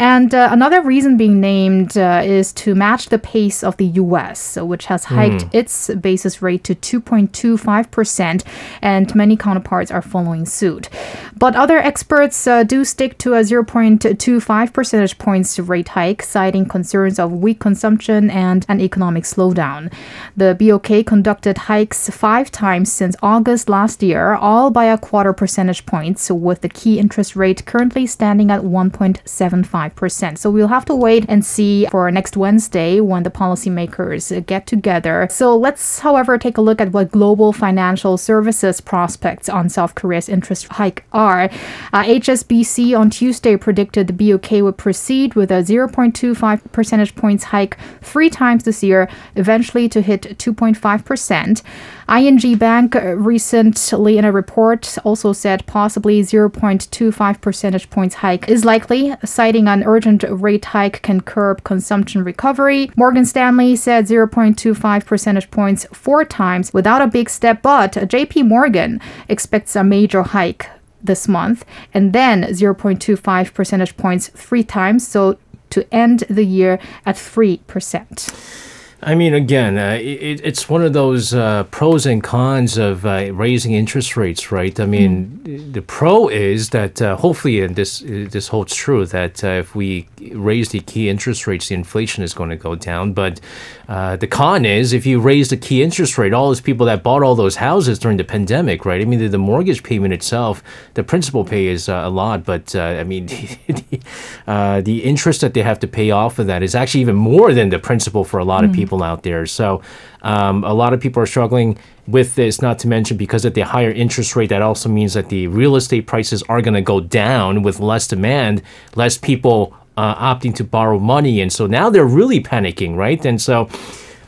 And 0.00 0.34
uh, 0.34 0.48
another 0.50 0.80
reason 0.80 1.18
being 1.18 1.40
named 1.42 1.98
uh, 1.98 2.22
is 2.24 2.54
to 2.54 2.74
match 2.74 3.10
the 3.10 3.18
pace 3.18 3.62
of 3.62 3.76
the 3.76 3.84
US, 3.84 4.56
which 4.56 4.86
has 4.86 5.04
hiked 5.04 5.44
its 5.52 5.94
basis 5.94 6.40
rate 6.40 6.64
to 6.64 6.74
2.25%, 6.74 8.42
and 8.80 9.14
many 9.14 9.36
counterparts 9.36 9.90
are 9.90 10.00
following 10.00 10.46
suit. 10.46 10.88
But 11.36 11.54
other 11.54 11.76
experts 11.76 12.46
uh, 12.46 12.62
do 12.62 12.82
stick 12.86 13.18
to 13.18 13.34
a 13.34 13.40
0.25 13.40 14.72
percentage 14.72 15.18
points 15.18 15.58
rate 15.58 15.88
hike, 15.88 16.22
citing 16.22 16.64
concerns 16.64 17.18
of 17.18 17.30
weak 17.32 17.60
consumption 17.60 18.30
and 18.30 18.64
an 18.70 18.80
economic 18.80 19.24
slowdown. 19.24 19.92
The 20.34 20.56
BOK 20.58 21.04
conducted 21.04 21.58
hikes 21.68 22.08
five 22.08 22.50
times 22.50 22.90
since 22.90 23.16
August 23.22 23.68
last 23.68 24.02
year, 24.02 24.32
all 24.32 24.70
by 24.70 24.86
a 24.86 24.96
quarter 24.96 25.34
percentage 25.34 25.84
points, 25.84 26.30
with 26.30 26.62
the 26.62 26.70
key 26.70 26.98
interest 26.98 27.36
rate 27.36 27.66
currently 27.66 28.06
standing 28.06 28.50
at 28.50 28.62
1.75%. 28.62 29.89
So 30.38 30.50
we'll 30.50 30.68
have 30.68 30.84
to 30.86 30.94
wait 30.94 31.24
and 31.28 31.44
see 31.44 31.86
for 31.86 32.10
next 32.10 32.36
Wednesday 32.36 33.00
when 33.00 33.22
the 33.22 33.30
policymakers 33.30 34.44
get 34.46 34.66
together. 34.66 35.26
So 35.30 35.56
let's, 35.56 36.00
however, 36.00 36.38
take 36.38 36.56
a 36.56 36.60
look 36.60 36.80
at 36.80 36.92
what 36.92 37.10
global 37.10 37.52
financial 37.52 38.16
services 38.16 38.80
prospects 38.80 39.48
on 39.48 39.68
South 39.68 39.94
Korea's 39.94 40.28
interest 40.28 40.68
hike 40.68 41.04
are. 41.12 41.44
Uh, 41.92 42.02
HSBC 42.04 42.98
on 42.98 43.10
Tuesday 43.10 43.56
predicted 43.56 44.06
the 44.06 44.12
BOK 44.12 44.50
would 44.62 44.76
proceed 44.76 45.34
with 45.34 45.50
a 45.50 45.62
0.25 45.62 46.72
percentage 46.72 47.14
points 47.14 47.44
hike 47.44 47.76
three 48.02 48.30
times 48.30 48.64
this 48.64 48.82
year, 48.82 49.08
eventually 49.36 49.88
to 49.88 50.00
hit 50.00 50.22
2.5%. 50.38 51.62
ING 52.10 52.58
Bank 52.58 52.96
uh, 52.96 53.14
recently 53.14 54.18
in 54.18 54.24
a 54.24 54.32
report 54.32 54.98
also 55.04 55.32
said 55.32 55.64
possibly 55.66 56.22
0.25 56.22 57.40
percentage 57.40 57.88
points 57.88 58.16
hike 58.16 58.48
is 58.48 58.64
likely, 58.64 59.14
citing 59.24 59.68
an 59.68 59.84
urgent 59.84 60.24
rate 60.28 60.64
hike 60.64 61.02
can 61.02 61.20
curb 61.20 61.62
consumption 61.62 62.24
recovery. 62.24 62.90
Morgan 62.96 63.24
Stanley 63.24 63.76
said 63.76 64.06
0.25 64.06 65.06
percentage 65.06 65.50
points 65.52 65.86
four 65.92 66.24
times 66.24 66.72
without 66.72 67.00
a 67.00 67.06
big 67.06 67.30
step, 67.30 67.62
but 67.62 67.92
JP 67.92 68.48
Morgan 68.48 69.00
expects 69.28 69.76
a 69.76 69.84
major 69.84 70.24
hike 70.24 70.68
this 71.00 71.28
month 71.28 71.64
and 71.94 72.12
then 72.12 72.42
0.25 72.42 73.54
percentage 73.54 73.96
points 73.96 74.28
three 74.34 74.64
times. 74.64 75.06
So 75.06 75.38
to 75.70 75.94
end 75.94 76.24
the 76.28 76.44
year 76.44 76.80
at 77.06 77.14
3%. 77.14 78.69
I 79.02 79.14
mean, 79.14 79.32
again, 79.32 79.78
uh, 79.78 79.98
it, 79.98 80.42
it's 80.44 80.68
one 80.68 80.82
of 80.82 80.92
those 80.92 81.32
uh, 81.32 81.64
pros 81.64 82.04
and 82.04 82.22
cons 82.22 82.76
of 82.76 83.06
uh, 83.06 83.32
raising 83.32 83.72
interest 83.72 84.14
rates, 84.14 84.52
right? 84.52 84.78
I 84.78 84.84
mean, 84.84 85.72
the 85.72 85.80
pro 85.80 86.28
is 86.28 86.68
that 86.70 87.00
uh, 87.00 87.16
hopefully, 87.16 87.62
and 87.62 87.76
this 87.76 88.00
this 88.04 88.48
holds 88.48 88.74
true, 88.74 89.06
that 89.06 89.42
uh, 89.42 89.48
if 89.48 89.74
we 89.74 90.06
raise 90.32 90.68
the 90.68 90.80
key 90.80 91.08
interest 91.08 91.46
rates, 91.46 91.68
the 91.68 91.76
inflation 91.76 92.22
is 92.22 92.34
going 92.34 92.50
to 92.50 92.56
go 92.56 92.74
down. 92.74 93.14
But 93.14 93.40
uh, 93.88 94.16
the 94.16 94.26
con 94.26 94.66
is 94.66 94.92
if 94.92 95.06
you 95.06 95.18
raise 95.18 95.48
the 95.48 95.56
key 95.56 95.82
interest 95.82 96.18
rate, 96.18 96.34
all 96.34 96.48
those 96.48 96.60
people 96.60 96.84
that 96.84 97.02
bought 97.02 97.22
all 97.22 97.34
those 97.34 97.56
houses 97.56 97.98
during 97.98 98.18
the 98.18 98.24
pandemic, 98.24 98.84
right? 98.84 99.00
I 99.00 99.06
mean, 99.06 99.18
the, 99.18 99.28
the 99.28 99.38
mortgage 99.38 99.82
payment 99.82 100.12
itself, 100.12 100.62
the 100.92 101.02
principal 101.02 101.42
pay 101.42 101.68
is 101.68 101.88
a 101.88 102.08
lot, 102.08 102.44
but 102.44 102.76
I 102.76 103.04
mean, 103.04 103.26
the, 103.66 104.82
the 104.84 105.04
interest 105.04 105.40
that 105.40 105.54
they 105.54 105.62
have 105.62 105.78
to 105.80 105.88
pay 105.88 106.10
off 106.10 106.38
of 106.38 106.46
that 106.48 106.62
is 106.62 106.74
actually 106.74 107.00
even 107.00 107.16
more 107.16 107.54
than 107.54 107.70
the 107.70 107.78
principal 107.78 108.24
for 108.24 108.38
a 108.38 108.44
lot 108.44 108.62
of 108.62 108.72
people 108.72 108.89
people 108.90 109.04
out 109.04 109.22
there. 109.22 109.46
So 109.46 109.82
um, 110.22 110.64
a 110.64 110.74
lot 110.74 110.92
of 110.92 111.00
people 111.00 111.22
are 111.22 111.26
struggling 111.26 111.78
with 112.08 112.34
this, 112.34 112.60
not 112.60 112.78
to 112.80 112.88
mention 112.88 113.16
because 113.16 113.44
of 113.44 113.54
the 113.54 113.60
higher 113.60 113.92
interest 113.92 114.34
rate, 114.34 114.48
that 114.48 114.62
also 114.62 114.88
means 114.88 115.14
that 115.14 115.28
the 115.28 115.46
real 115.46 115.76
estate 115.76 116.06
prices 116.06 116.42
are 116.48 116.60
going 116.60 116.74
to 116.74 116.82
go 116.82 116.98
down 116.98 117.62
with 117.62 117.78
less 117.78 118.08
demand, 118.08 118.62
less 118.96 119.16
people 119.16 119.72
uh, 119.96 120.34
opting 120.34 120.54
to 120.56 120.64
borrow 120.64 120.98
money. 120.98 121.40
And 121.40 121.52
so 121.52 121.66
now 121.66 121.88
they're 121.88 122.04
really 122.04 122.42
panicking, 122.42 122.96
right? 122.96 123.24
And 123.24 123.40
so 123.40 123.68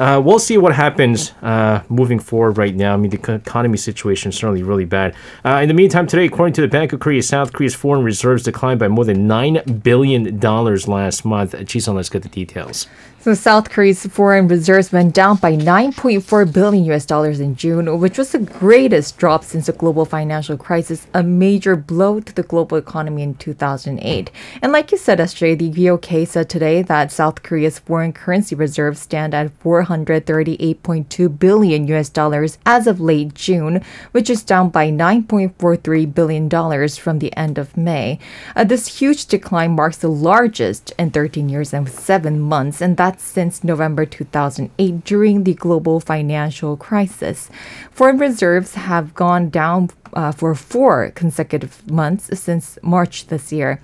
uh, 0.02 0.20
we'll 0.20 0.40
see 0.40 0.58
what 0.58 0.74
happens 0.74 1.30
uh, 1.42 1.80
moving 1.88 2.18
forward 2.18 2.58
right 2.58 2.74
now. 2.74 2.92
I 2.92 2.96
mean, 2.96 3.12
the 3.12 3.34
economy 3.34 3.76
situation 3.76 4.30
is 4.30 4.36
certainly 4.36 4.64
really 4.64 4.84
bad. 4.84 5.14
Uh, 5.44 5.60
in 5.62 5.68
the 5.68 5.74
meantime, 5.74 6.08
today, 6.08 6.24
according 6.24 6.54
to 6.54 6.60
the 6.60 6.66
Bank 6.66 6.92
of 6.92 6.98
Korea, 6.98 7.22
South 7.22 7.52
Korea's 7.52 7.76
foreign 7.76 8.02
reserves 8.02 8.42
declined 8.42 8.80
by 8.80 8.88
more 8.88 9.04
than 9.04 9.28
$9 9.28 9.84
billion 9.84 10.40
last 10.40 11.24
month. 11.24 11.54
Ji-sun, 11.66 11.94
let's 11.94 12.08
get 12.08 12.22
the 12.22 12.28
details. 12.28 12.88
So 13.22 13.34
South 13.34 13.70
Korea's 13.70 14.04
foreign 14.04 14.48
reserves 14.48 14.90
went 14.90 15.14
down 15.14 15.36
by 15.36 15.54
9.4 15.54 16.52
billion 16.52 16.84
US 16.86 17.06
dollars 17.06 17.38
in 17.38 17.54
June, 17.54 18.00
which 18.00 18.18
was 18.18 18.32
the 18.32 18.40
greatest 18.40 19.16
drop 19.16 19.44
since 19.44 19.66
the 19.66 19.72
global 19.72 20.04
financial 20.04 20.56
crisis, 20.56 21.06
a 21.14 21.22
major 21.22 21.76
blow 21.76 22.18
to 22.18 22.34
the 22.34 22.42
global 22.42 22.76
economy 22.78 23.22
in 23.22 23.36
2008. 23.36 24.32
And 24.60 24.72
like 24.72 24.90
you 24.90 24.98
said, 24.98 25.20
SJ, 25.20 25.56
the 25.56 25.70
BOK 25.70 26.26
said 26.26 26.50
today 26.50 26.82
that 26.82 27.12
South 27.12 27.44
Korea's 27.44 27.78
foreign 27.78 28.12
currency 28.12 28.56
reserves 28.56 28.98
stand 28.98 29.34
at 29.34 29.56
438.2 29.92 31.38
billion 31.38 31.86
US 31.88 32.08
dollars 32.08 32.58
as 32.64 32.86
of 32.86 33.00
late 33.00 33.34
June, 33.34 33.82
which 34.12 34.30
is 34.30 34.42
down 34.42 34.70
by 34.70 34.90
9.43 34.90 36.14
billion 36.14 36.48
dollars 36.48 36.96
from 36.96 37.18
the 37.18 37.34
end 37.36 37.58
of 37.58 37.76
May. 37.76 38.18
Uh, 38.56 38.64
this 38.64 38.98
huge 38.98 39.26
decline 39.26 39.72
marks 39.72 39.98
the 39.98 40.08
largest 40.08 40.92
in 40.98 41.10
13 41.10 41.48
years 41.48 41.74
and 41.74 41.88
7 41.88 42.40
months, 42.40 42.80
and 42.80 42.96
that 42.96 43.20
since 43.20 43.64
November 43.64 44.06
2008 44.06 45.04
during 45.04 45.44
the 45.44 45.54
global 45.54 46.00
financial 46.00 46.76
crisis. 46.76 47.50
Foreign 47.90 48.18
reserves 48.18 48.74
have 48.74 49.14
gone 49.14 49.50
down 49.50 49.90
uh, 50.14 50.32
for 50.32 50.54
four 50.54 51.10
consecutive 51.14 51.90
months 51.90 52.38
since 52.38 52.78
March 52.82 53.26
this 53.26 53.52
year. 53.52 53.80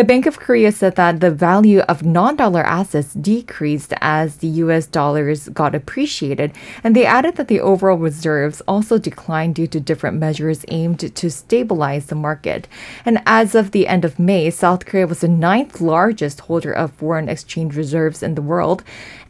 The 0.00 0.04
Bank 0.04 0.24
of 0.24 0.40
Korea 0.40 0.72
said 0.72 0.96
that 0.96 1.20
the 1.20 1.30
value 1.30 1.80
of 1.80 2.06
non 2.06 2.34
dollar 2.36 2.62
assets 2.62 3.12
decreased 3.12 3.92
as 4.00 4.36
the 4.36 4.48
US 4.64 4.86
dollars 4.86 5.50
got 5.50 5.74
appreciated, 5.74 6.54
and 6.82 6.96
they 6.96 7.04
added 7.04 7.36
that 7.36 7.48
the 7.48 7.60
overall 7.60 7.98
reserves 7.98 8.62
also 8.62 8.96
declined 8.96 9.56
due 9.56 9.66
to 9.66 9.78
different 9.78 10.16
measures 10.16 10.64
aimed 10.68 11.14
to 11.14 11.30
stabilize 11.30 12.06
the 12.06 12.14
market. 12.14 12.66
And 13.04 13.20
as 13.26 13.54
of 13.54 13.72
the 13.72 13.86
end 13.86 14.06
of 14.06 14.18
May, 14.18 14.48
South 14.48 14.86
Korea 14.86 15.06
was 15.06 15.20
the 15.20 15.28
ninth 15.28 15.82
largest 15.82 16.40
holder 16.40 16.72
of 16.72 16.92
foreign 16.92 17.28
exchange 17.28 17.76
reserves 17.76 18.22
in 18.22 18.36
the 18.36 18.48
world, 18.50 18.82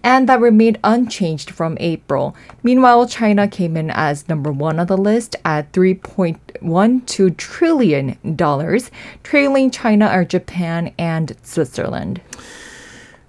and 0.03 0.29
that 0.29 0.41
remained 0.41 0.79
unchanged 0.83 1.51
from 1.51 1.77
April. 1.81 2.35
Meanwhile, 2.63 3.07
China 3.09 3.47
came 3.49 3.77
in 3.77 3.91
as 3.91 4.29
number 4.29 4.51
one 4.53 4.79
on 4.79 4.87
the 4.87 4.97
list 4.97 5.37
at 5.45 5.73
3.12 5.73 7.37
trillion 7.37 8.37
dollars, 8.37 8.91
trailing 9.23 9.71
China 9.71 10.07
are 10.07 10.25
Japan 10.25 10.93
and 10.99 11.37
Switzerland. 11.43 12.21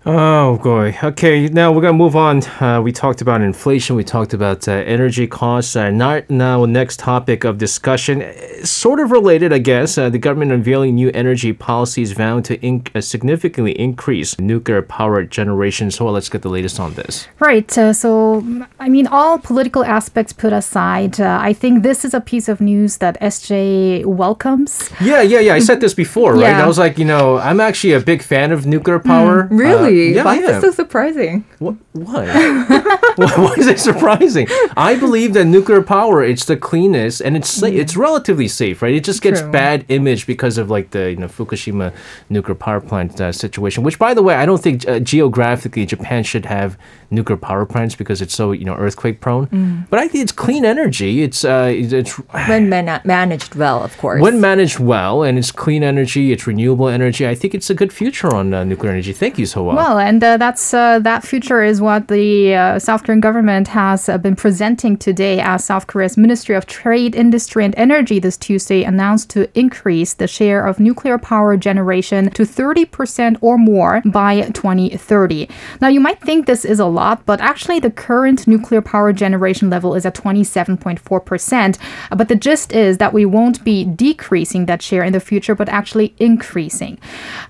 Oh 0.04 0.58
boy. 0.58 0.98
Okay, 1.04 1.48
now 1.48 1.72
we're 1.72 1.82
gonna 1.82 1.94
move 1.94 2.16
on. 2.16 2.42
Uh, 2.60 2.82
we 2.84 2.92
talked 2.92 3.22
about 3.22 3.42
inflation. 3.42 3.96
We 3.96 4.04
talked 4.04 4.34
about 4.34 4.68
uh, 4.68 4.72
energy 4.72 5.28
costs. 5.28 5.76
Uh, 5.76 5.92
not 5.92 6.28
now. 6.28 6.66
Next 6.66 6.98
topic 6.98 7.44
of 7.44 7.60
discussion, 7.60 8.26
sort 8.66 9.00
of 9.00 9.12
related, 9.12 9.54
I 9.54 9.60
guess. 9.60 10.00
Uh, 10.00 10.10
the 10.10 10.18
government 10.18 10.54
unveiling 10.54 10.96
new 10.96 11.12
energy 11.14 11.54
policies 11.54 12.14
vowing 12.14 12.42
to 12.44 12.58
inc- 12.58 12.96
uh, 12.96 13.02
significantly 13.02 13.80
increase 13.80 14.40
nuclear 14.40 14.82
power 14.82 15.24
generation. 15.24 15.92
So 15.92 16.10
let's 16.10 16.30
get 16.30 16.42
the 16.42 16.50
latest 16.50 16.80
on 16.80 16.96
this. 16.96 17.28
Right. 17.40 17.78
Uh, 17.78 17.94
so, 17.94 18.44
I 18.80 18.90
mean, 18.90 19.06
all 19.06 19.38
political 19.38 19.86
aspects 19.86 20.34
put 20.34 20.52
aside, 20.52 21.20
I 21.22 21.54
think 21.54 21.84
this 21.84 22.04
is 22.04 22.16
a 22.16 22.22
piece 22.22 22.50
of 22.50 22.60
news 22.60 22.98
that 22.98 23.22
SJ 23.22 24.06
welcomes. 24.06 24.90
Yeah, 25.00 25.22
yeah, 25.22 25.42
yeah. 25.42 25.54
I 25.54 25.60
said 25.60 25.80
this 25.80 25.94
before, 25.94 26.34
right? 26.34 26.58
Yeah. 26.58 26.64
I 26.64 26.68
was 26.68 26.80
like, 26.80 26.98
you 26.98 27.06
know, 27.06 27.38
I'm 27.38 27.60
actually 27.60 27.94
a 27.94 28.00
big 28.00 28.24
fan 28.24 28.52
of 28.52 28.66
nuclear 28.66 28.98
power. 28.98 29.44
Mm, 29.44 29.60
really? 29.60 29.91
Really? 29.92 30.16
Yeah, 30.16 30.24
Why 30.24 30.38
is 30.38 30.46
this 30.46 30.62
so 30.62 30.72
surprising? 30.72 31.46
What? 31.60 31.76
What? 31.94 32.28
Why 33.18 33.56
is 33.58 33.68
it 33.68 33.80
surprising? 33.80 34.48
I 34.78 34.98
believe 34.98 35.34
that 35.34 35.46
nuclear 35.46 35.82
power 35.82 36.24
it's 36.24 36.46
the 36.46 36.58
cleanest 36.58 37.22
and 37.22 37.36
it's 37.36 37.62
mm. 37.62 37.74
it's 37.74 37.96
relatively 37.98 38.48
safe, 38.48 38.82
right? 38.82 38.94
It 38.94 39.04
just 39.04 39.22
gets 39.22 39.42
True. 39.42 39.52
bad 39.52 39.86
image 39.90 40.26
because 40.26 40.58
of 40.58 40.70
like 40.70 40.92
the 40.92 41.12
you 41.12 41.18
know 41.18 41.28
Fukushima 41.28 41.94
nuclear 42.30 42.56
power 42.56 42.82
plant 42.82 43.20
uh, 43.20 43.32
situation. 43.32 43.84
Which, 43.84 44.00
by 44.00 44.14
the 44.14 44.24
way, 44.24 44.36
I 44.36 44.46
don't 44.46 44.62
think 44.62 44.88
uh, 44.88 45.00
geographically 45.00 45.86
Japan 45.86 46.24
should 46.24 46.46
have 46.46 46.78
nuclear 47.10 47.38
power 47.38 47.66
plants 47.66 47.96
because 47.96 48.22
it's 48.22 48.34
so 48.34 48.52
you 48.52 48.66
know 48.66 48.76
earthquake 48.76 49.20
prone. 49.20 49.48
Mm. 49.48 49.90
But 49.90 50.00
I 50.00 50.08
think 50.08 50.24
it's 50.24 50.32
clean 50.32 50.66
energy. 50.66 51.22
It's 51.24 51.44
uh, 51.44 51.72
it's 51.74 52.12
when 52.48 52.70
man- 52.70 53.02
managed 53.04 53.56
well, 53.56 53.84
of 53.84 53.98
course. 53.98 54.22
When 54.22 54.40
managed 54.42 54.80
well, 54.80 55.24
and 55.24 55.38
it's 55.38 55.52
clean 55.52 55.84
energy, 55.84 56.32
it's 56.32 56.48
renewable 56.48 56.88
energy. 56.88 57.28
I 57.28 57.36
think 57.36 57.54
it's 57.54 57.70
a 57.70 57.76
good 57.76 57.92
future 57.94 58.34
on 58.34 58.54
uh, 58.54 58.64
nuclear 58.64 58.92
energy. 58.92 59.14
Thank 59.14 59.38
you, 59.38 59.46
so 59.46 59.64
Well, 59.82 59.98
and 59.98 60.24
uh, 60.24 60.38
that's 60.38 60.76
uh, 60.76 61.00
that 61.00 61.24
future 61.24 61.64
is 61.64 61.82
what 61.82 62.08
the 62.08 62.54
uh, 62.54 62.78
South 62.78 63.04
Korean 63.04 63.20
government 63.20 63.68
has 63.70 64.08
uh, 64.08 64.20
been 64.20 64.36
presenting 64.36 64.96
today 64.96 65.40
as 65.40 65.66
South 65.66 65.88
Korea's 65.88 66.18
Ministry 66.18 66.54
of 66.54 66.68
Trade, 66.68 67.16
Industry 67.16 67.66
and 67.66 67.74
Energy 67.76 68.20
this 68.20 68.38
Tuesday 68.38 68.84
announced 68.84 69.32
to 69.32 69.50
increase 69.58 70.14
the 70.14 70.28
share 70.28 70.68
of 70.68 70.80
nuclear 70.80 71.18
power 71.18 71.58
generation 71.58 72.30
to 72.30 72.44
30% 72.44 73.40
or 73.42 73.58
more 73.58 74.04
by 74.06 74.42
2030. 74.52 75.50
Now, 75.82 75.88
you 75.88 76.00
might 76.00 76.22
think 76.22 76.46
this 76.46 76.64
is 76.64 76.80
a 76.80 76.86
lot, 76.86 77.26
but 77.26 77.42
actually 77.42 77.80
the 77.80 77.90
current 77.90 78.48
nuclear 78.48 78.84
power 78.84 79.12
generation 79.12 79.72
level 79.72 79.96
is 79.96 80.06
at 80.06 80.14
27.4%. 80.14 81.78
But 82.16 82.28
the 82.28 82.36
gist 82.36 82.72
is 82.72 83.00
that 83.00 83.14
we 83.14 83.26
won't 83.26 83.64
be 83.64 83.86
decreasing 83.86 84.68
that 84.68 84.84
share 84.84 85.04
in 85.04 85.14
the 85.14 85.20
future, 85.20 85.56
but 85.56 85.70
actually 85.70 86.14
increasing. 86.20 87.00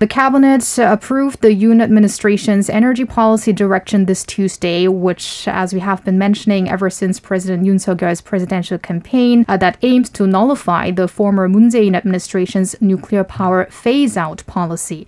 The 0.00 0.06
cabinet 0.06 0.78
approved 0.78 1.42
the 1.42 1.54
Yoon 1.54 1.82
administration's 2.22 2.70
energy 2.70 3.04
policy 3.04 3.52
direction 3.52 4.06
this 4.06 4.22
Tuesday, 4.22 4.86
which, 4.86 5.48
as 5.48 5.74
we 5.74 5.80
have 5.80 6.04
been 6.04 6.18
mentioning 6.18 6.68
ever 6.68 6.88
since 6.88 7.18
President 7.18 7.66
Yoon 7.66 7.80
Suk-yeol's 7.80 8.20
presidential 8.20 8.78
campaign, 8.78 9.44
uh, 9.48 9.56
that 9.56 9.76
aims 9.82 10.08
to 10.10 10.28
nullify 10.28 10.92
the 10.92 11.08
former 11.08 11.48
Moon 11.48 11.68
Jae-in 11.68 11.96
administration's 11.96 12.80
nuclear 12.80 13.24
power 13.24 13.66
phase-out 13.70 14.46
policy. 14.46 15.04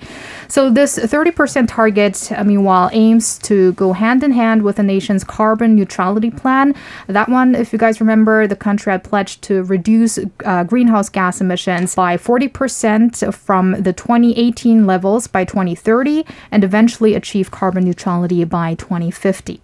So 0.49 0.71
this 0.71 0.99
30% 0.99 1.69
target, 1.69 2.33
uh, 2.33 2.43
meanwhile, 2.43 2.91
aims 2.93 3.39
to 3.51 3.73
go 3.75 3.93
hand 3.93 4.25
in 4.25 4.33
hand 4.33 4.63
with 4.63 4.77
the 4.77 4.83
nation's 4.83 5.23
carbon 5.23 5.77
neutrality 5.77 6.33
plan. 6.33 6.75
That 7.07 7.29
one, 7.29 7.55
if 7.55 7.73
you 7.73 7.79
guys 7.79 8.01
remember, 8.01 8.49
the 8.49 8.57
country 8.57 8.91
had 8.91 9.05
pledged 9.05 9.41
to 9.43 9.63
reduce 9.63 10.19
uh, 10.45 10.65
greenhouse 10.65 11.09
gas 11.09 11.41
emissions 11.41 11.95
by 11.95 12.17
40% 12.17 13.33
from 13.33 13.71
the 13.81 13.93
2018 13.93 14.85
levels 14.85 15.29
by 15.29 15.45
2030 15.45 16.25
and 16.51 16.65
eventually 16.65 17.04
achieve 17.13 17.51
carbon 17.51 17.85
neutrality 17.85 18.43
by 18.45 18.75
2050. 18.77 19.61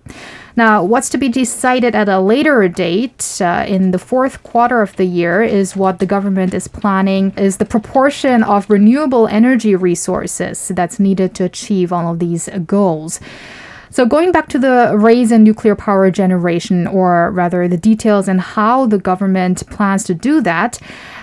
Now, 0.56 0.84
what's 0.84 1.08
to 1.10 1.16
be 1.16 1.30
decided 1.30 1.94
at 1.94 2.08
a 2.08 2.20
later 2.20 2.68
date 2.68 3.40
uh, 3.40 3.64
in 3.66 3.92
the 3.92 3.98
fourth 3.98 4.42
quarter 4.42 4.82
of 4.82 4.94
the 4.96 5.06
year 5.06 5.42
is 5.42 5.74
what 5.74 6.00
the 6.00 6.06
government 6.06 6.52
is 6.52 6.68
planning 6.68 7.32
is 7.38 7.56
the 7.56 7.64
proportion 7.64 8.42
of 8.42 8.68
renewable 8.68 9.26
energy 9.28 9.74
resources 9.74 10.68
that's 10.74 11.00
needed 11.00 11.34
to 11.36 11.44
achieve 11.44 11.92
all 11.92 12.12
of 12.12 12.18
these 12.18 12.50
goals. 12.66 13.20
So 13.92 14.06
going 14.06 14.30
back 14.30 14.48
to 14.50 14.58
the 14.58 14.94
raise 14.96 15.32
in 15.32 15.42
nuclear 15.42 15.74
power 15.74 16.12
generation, 16.12 16.86
or 16.86 17.32
rather 17.32 17.66
the 17.66 17.76
details 17.76 18.28
and 18.28 18.40
how 18.40 18.86
the 18.86 18.98
government 18.98 19.66
plans 19.68 20.04
to 20.04 20.14
do 20.14 20.40
that, 20.42 20.78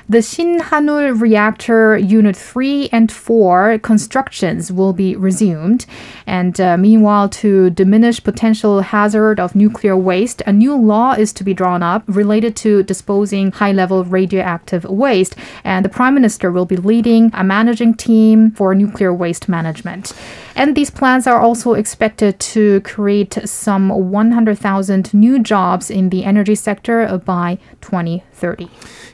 the 0.10 0.20
Shinhanul 0.20 1.20
reactor 1.20 1.98
unit 1.98 2.38
3 2.38 2.88
and 2.94 3.12
4 3.12 3.80
constructions 3.80 4.72
will 4.72 4.94
be 4.94 5.18
resumed. 5.18 5.86
And 6.26 6.60
uh, 6.62 6.78
meanwhile, 6.78 7.28
to 7.30 7.70
diminish 7.72 8.24
potential 8.24 8.80
hazard 8.80 9.38
of 9.38 9.54
nuclear 9.54 9.98
waste, 9.98 10.42
a 10.46 10.54
new 10.54 10.78
law 10.78 11.12
is 11.12 11.34
to 11.34 11.44
be 11.44 11.54
drawn 11.54 11.84
up 11.84 12.04
related 12.08 12.56
to 12.58 12.84
disposing 12.84 13.52
high-level 13.52 14.06
radioactive 14.06 14.86
waste. 14.86 15.36
And 15.66 15.84
the 15.84 15.90
Prime 15.90 16.14
Minister 16.14 16.54
will 16.54 16.66
be 16.66 16.78
leading 16.78 17.30
a 17.34 17.44
managing 17.44 17.94
team 17.94 18.52
for 18.52 18.74
nuclear 18.74 19.14
waste 19.14 19.50
management. 19.50 20.14
And 20.56 20.76
these 20.76 20.90
plans 20.90 21.28
are 21.28 21.40
also 21.40 21.74
expected 21.74 22.40
to 22.40 22.82
create 22.82 23.38
some 23.46 23.90
100,000 23.90 25.14
new 25.14 25.38
jobs 25.38 25.92
in 25.92 26.10
the 26.10 26.24
energy 26.24 26.56
sector 26.56 27.06
by 27.26 27.60
2030. 27.82 28.70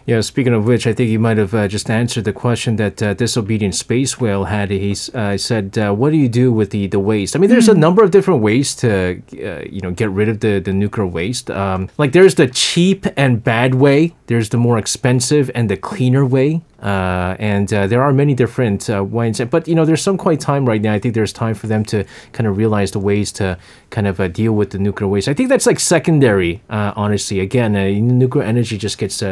Yeah, 0.05 0.21
speaking 0.21 0.53
of 0.53 0.65
which, 0.65 0.82
I 0.87 0.93
think 0.93 1.09
you 1.09 1.19
might 1.19 1.37
have 1.37 1.53
uh, 1.53 1.67
just 1.67 1.89
answered 1.89 2.25
the 2.25 2.33
question 2.33 2.75
that 2.77 3.01
uh, 3.01 3.13
Disobedient 3.13 3.75
Space 3.75 4.19
Whale 4.19 4.45
had. 4.45 4.71
He 4.71 4.95
uh, 5.13 5.37
said, 5.37 5.77
uh, 5.77 5.93
"What 5.93 6.11
do 6.11 6.17
you 6.17 6.29
do 6.29 6.51
with 6.51 6.71
the, 6.71 6.87
the 6.87 6.99
waste?" 6.99 7.35
I 7.35 7.39
mean, 7.39 7.49
there's 7.49 7.69
a 7.69 7.73
number 7.73 8.03
of 8.03 8.11
different 8.11 8.41
ways 8.41 8.75
to, 8.75 9.21
uh, 9.33 9.63
you 9.69 9.81
know, 9.81 9.91
get 9.91 10.09
rid 10.09 10.29
of 10.29 10.39
the, 10.39 10.59
the 10.59 10.73
nuclear 10.73 11.07
waste. 11.07 11.49
Um, 11.49 11.89
like 11.97 12.11
there's 12.11 12.35
the 12.35 12.47
cheap 12.47 13.05
and 13.17 13.43
bad 13.43 13.75
way. 13.75 14.15
There's 14.27 14.49
the 14.49 14.57
more 14.57 14.77
expensive 14.77 15.51
and 15.55 15.69
the 15.69 15.77
cleaner 15.77 16.25
way. 16.25 16.61
Uh, 16.83 17.37
and 17.39 17.73
uh, 17.73 17.87
there 17.87 18.03
are 18.03 18.11
many 18.11 18.33
different 18.33 18.89
uh, 18.89 19.01
ways, 19.01 19.39
but 19.49 19.69
you 19.69 19.73
know, 19.75 19.85
there's 19.85 20.01
some 20.01 20.17
quite 20.17 20.41
time 20.41 20.65
right 20.65 20.81
now. 20.81 20.93
I 20.93 20.99
think 20.99 21.15
there's 21.15 21.31
time 21.31 21.55
for 21.55 21.67
them 21.67 21.85
to 21.85 22.03
kind 22.33 22.45
of 22.45 22.57
realize 22.57 22.91
the 22.91 22.99
ways 22.99 23.31
to 23.33 23.57
kind 23.89 24.05
of 24.05 24.19
uh, 24.19 24.27
deal 24.27 24.51
with 24.51 24.71
the 24.71 24.79
nuclear 24.79 25.07
waste. 25.07 25.29
I 25.29 25.33
think 25.33 25.47
that's 25.47 25.65
like 25.65 25.79
secondary, 25.79 26.61
uh, 26.69 26.91
honestly. 26.97 27.39
Again, 27.39 27.77
uh, 27.77 27.87
nuclear 27.87 28.43
energy 28.43 28.77
just 28.77 28.97
gets 28.97 29.23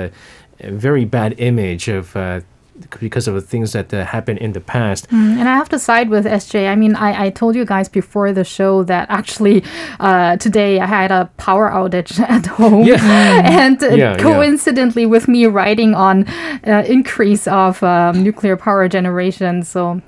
very 0.63 1.05
bad 1.05 1.35
image 1.37 1.87
of 1.87 2.15
because 2.99 3.27
of 3.27 3.35
the 3.35 3.41
things 3.41 3.73
that 3.73 3.93
uh, 3.93 4.05
happened 4.05 4.39
in 4.39 4.53
the 4.53 4.59
past. 4.59 5.07
Mm, 5.09 5.37
and 5.39 5.49
I 5.49 5.55
have 5.55 5.69
to 5.69 5.79
side 5.79 6.09
with 6.09 6.25
SJ. 6.25 6.67
I 6.69 6.75
mean, 6.75 6.95
I, 6.95 7.25
I 7.25 7.29
told 7.29 7.55
you 7.55 7.65
guys 7.65 7.89
before 7.89 8.31
the 8.33 8.43
show 8.43 8.83
that 8.83 9.09
actually 9.09 9.63
uh, 9.99 10.37
today 10.37 10.79
I 10.79 10.85
had 10.85 11.11
a 11.11 11.29
power 11.37 11.69
outage 11.69 12.19
at 12.29 12.45
home. 12.45 12.83
Yeah. 12.85 12.97
and 13.45 13.81
uh, 13.83 13.87
Yeah, 13.87 13.95
yeah. 13.95 14.17
coincidentally 14.17 15.05
with 15.05 15.27
me 15.27 15.45
writing 15.45 15.93
on 15.95 16.27
uh, 16.65 16.83
increase 16.87 17.47
of 17.47 17.81
um, 17.83 18.23
nuclear 18.23 18.57
power 18.57 18.87
generation. 18.87 19.63
So 19.63 20.01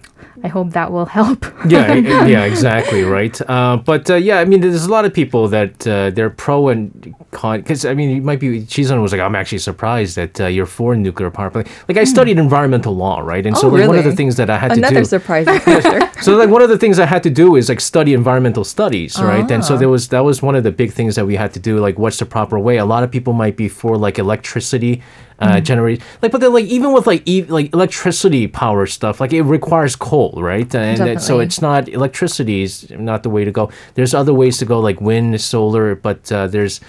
I 0.43 0.50
hope 0.50 0.71
that 0.71 0.91
will 0.91 1.05
help. 1.05 1.45
yeah, 1.67 1.93
yeah, 1.93 2.43
exactly, 2.51 3.03
right. 3.03 3.39
Uh, 3.50 3.77
but 3.77 4.09
uh, 4.09 4.15
yeah, 4.15 4.39
I 4.39 4.45
mean, 4.45 4.59
there's 4.59 4.83
a 4.85 4.91
lot 4.91 5.05
of 5.05 5.13
people 5.13 5.47
that 5.47 5.88
uh, 5.88 6.09
they're 6.09 6.29
pro 6.29 6.67
and 6.67 7.15
con. 7.31 7.61
Because 7.61 7.85
I 7.85 7.94
mean, 7.94 8.09
you 8.09 8.22
might 8.22 8.39
be. 8.41 8.59
Ji-sun 8.61 9.01
was 9.01 9.11
like, 9.13 9.22
I'm 9.22 9.35
actually 9.35 9.59
surprised 9.59 10.18
that 10.18 10.41
uh, 10.41 10.48
you're 10.48 10.65
for 10.65 10.96
nuclear 10.96 11.31
power 11.31 11.50
plant. 11.50 11.68
Like, 11.87 11.98
I 11.98 12.03
studied 12.03 12.37
environmental 12.37 12.94
law, 12.94 13.20
right? 13.22 13.46
And 13.46 13.55
so, 13.57 13.70
Hmm. 13.70 13.75
Oh, 13.75 13.79
like, 13.79 13.87
one 13.87 13.98
of 13.98 14.03
the 14.03 14.15
things 14.15 14.35
that 14.35 14.50
I 14.50 14.57
had 14.57 14.72
Another 14.74 14.96
to 14.96 15.01
do. 15.01 15.05
surprising 15.05 15.59
feature. 15.68 16.01
So 16.22 16.35
like 16.35 16.50
one 16.50 16.61
of 16.61 16.70
the 16.70 16.77
things 16.77 17.00
I 17.00 17.05
had 17.05 17.24
to 17.24 17.29
do 17.29 17.55
is 17.55 17.70
like 17.70 17.79
study 17.81 18.13
environmental 18.13 18.63
studies, 18.63 19.20
right? 19.22 19.50
And 19.51 19.61
Ah. 19.63 19.68
so 19.68 19.77
there 19.77 19.89
was 19.89 20.07
that 20.09 20.24
was 20.25 20.41
one 20.41 20.55
of 20.55 20.63
the 20.63 20.72
big 20.72 20.91
things 20.91 21.15
that 21.15 21.25
we 21.25 21.35
had 21.35 21.51
to 21.53 21.59
do. 21.59 21.79
Like, 21.79 21.98
what's 21.98 22.18
the 22.20 22.25
proper 22.25 22.57
way? 22.59 22.77
A 22.77 22.85
lot 22.85 23.03
of 23.03 23.09
people 23.11 23.33
might 23.33 23.55
be 23.55 23.68
for 23.70 23.98
like 23.98 24.20
electricity 24.20 25.01
uh, 25.44 25.58
Mm. 25.60 25.64
generate, 25.70 26.00
like, 26.22 26.32
but 26.32 26.40
then 26.42 26.53
like 26.53 26.66
even 26.77 26.94
with 26.96 27.06
like 27.12 27.22
e- 27.34 27.44
like 27.58 27.68
electricity 27.74 28.48
power 28.48 28.86
stuff, 28.88 29.20
like 29.22 29.34
it 29.34 29.44
requires 29.58 29.96
coal, 29.96 30.34
right? 30.51 30.70
And 30.75 30.98
that, 31.08 31.22
so 31.22 31.34
it's 31.46 31.60
not 31.62 31.82
electricity 31.90 32.58
is 32.68 32.74
not 32.90 33.24
the 33.24 33.29
way 33.36 33.44
to 33.46 33.51
go. 33.51 33.70
There's 33.96 34.14
other 34.14 34.34
ways 34.42 34.58
to 34.60 34.66
go, 34.66 34.79
like 34.90 35.00
wind, 35.01 35.40
solar, 35.42 35.96
but 36.08 36.32
uh, 36.32 36.48
there's 36.48 36.79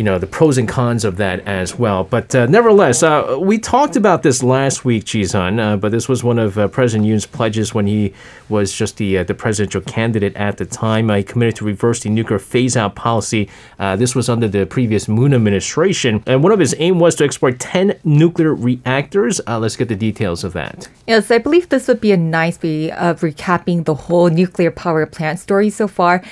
you 0.00 0.04
know 0.04 0.18
the 0.18 0.26
pros 0.26 0.56
and 0.56 0.66
cons 0.66 1.04
of 1.04 1.18
that 1.18 1.40
as 1.46 1.78
well. 1.78 2.04
But 2.04 2.34
uh, 2.34 2.46
nevertheless, 2.46 3.02
uh, 3.02 3.36
we 3.38 3.58
talked 3.58 3.96
about 3.96 4.22
this 4.22 4.42
last 4.42 4.82
week, 4.82 5.04
Ji-sun. 5.04 5.60
Uh, 5.60 5.76
but 5.76 5.92
this 5.92 6.08
was 6.08 6.24
one 6.24 6.38
of 6.38 6.56
uh, 6.56 6.68
President 6.68 7.06
Yoon's 7.06 7.26
pledges 7.26 7.74
when 7.74 7.86
he 7.86 8.14
was 8.48 8.72
just 8.72 8.96
the 8.96 9.18
uh, 9.18 9.24
the 9.24 9.34
presidential 9.34 9.82
candidate 9.82 10.34
at 10.36 10.56
the 10.56 10.64
time. 10.64 11.10
He 11.10 11.22
committed 11.22 11.56
to 11.56 11.66
reverse 11.66 12.00
the 12.00 12.08
nuclear 12.08 12.38
phase 12.38 12.78
out 12.78 12.94
policy. 12.94 13.50
Uh, 13.78 13.94
this 13.94 14.14
was 14.14 14.30
under 14.30 14.48
the 14.48 14.64
previous 14.64 15.06
Moon 15.06 15.34
administration, 15.34 16.22
and 16.26 16.42
one 16.42 16.52
of 16.52 16.60
his 16.60 16.74
aim 16.78 16.98
was 16.98 17.14
to 17.16 17.24
export 17.24 17.60
ten 17.60 17.98
nuclear 18.02 18.54
reactors. 18.54 19.38
Let's 19.46 19.76
get 19.76 19.88
the 19.88 19.96
details 19.96 20.44
of 20.44 20.54
that. 20.54 20.88
Yes, 21.06 21.30
I 21.30 21.36
believe 21.36 21.68
this 21.68 21.88
would 21.88 22.00
be 22.00 22.12
a 22.12 22.16
nice 22.16 22.56
way 22.62 22.90
of 22.92 23.20
recapping 23.20 23.84
the 23.84 23.94
whole 23.94 24.30
nuclear 24.30 24.70
power 24.70 25.04
plant 25.04 25.40
story 25.40 25.68
so 25.68 25.86
far. 25.86 26.22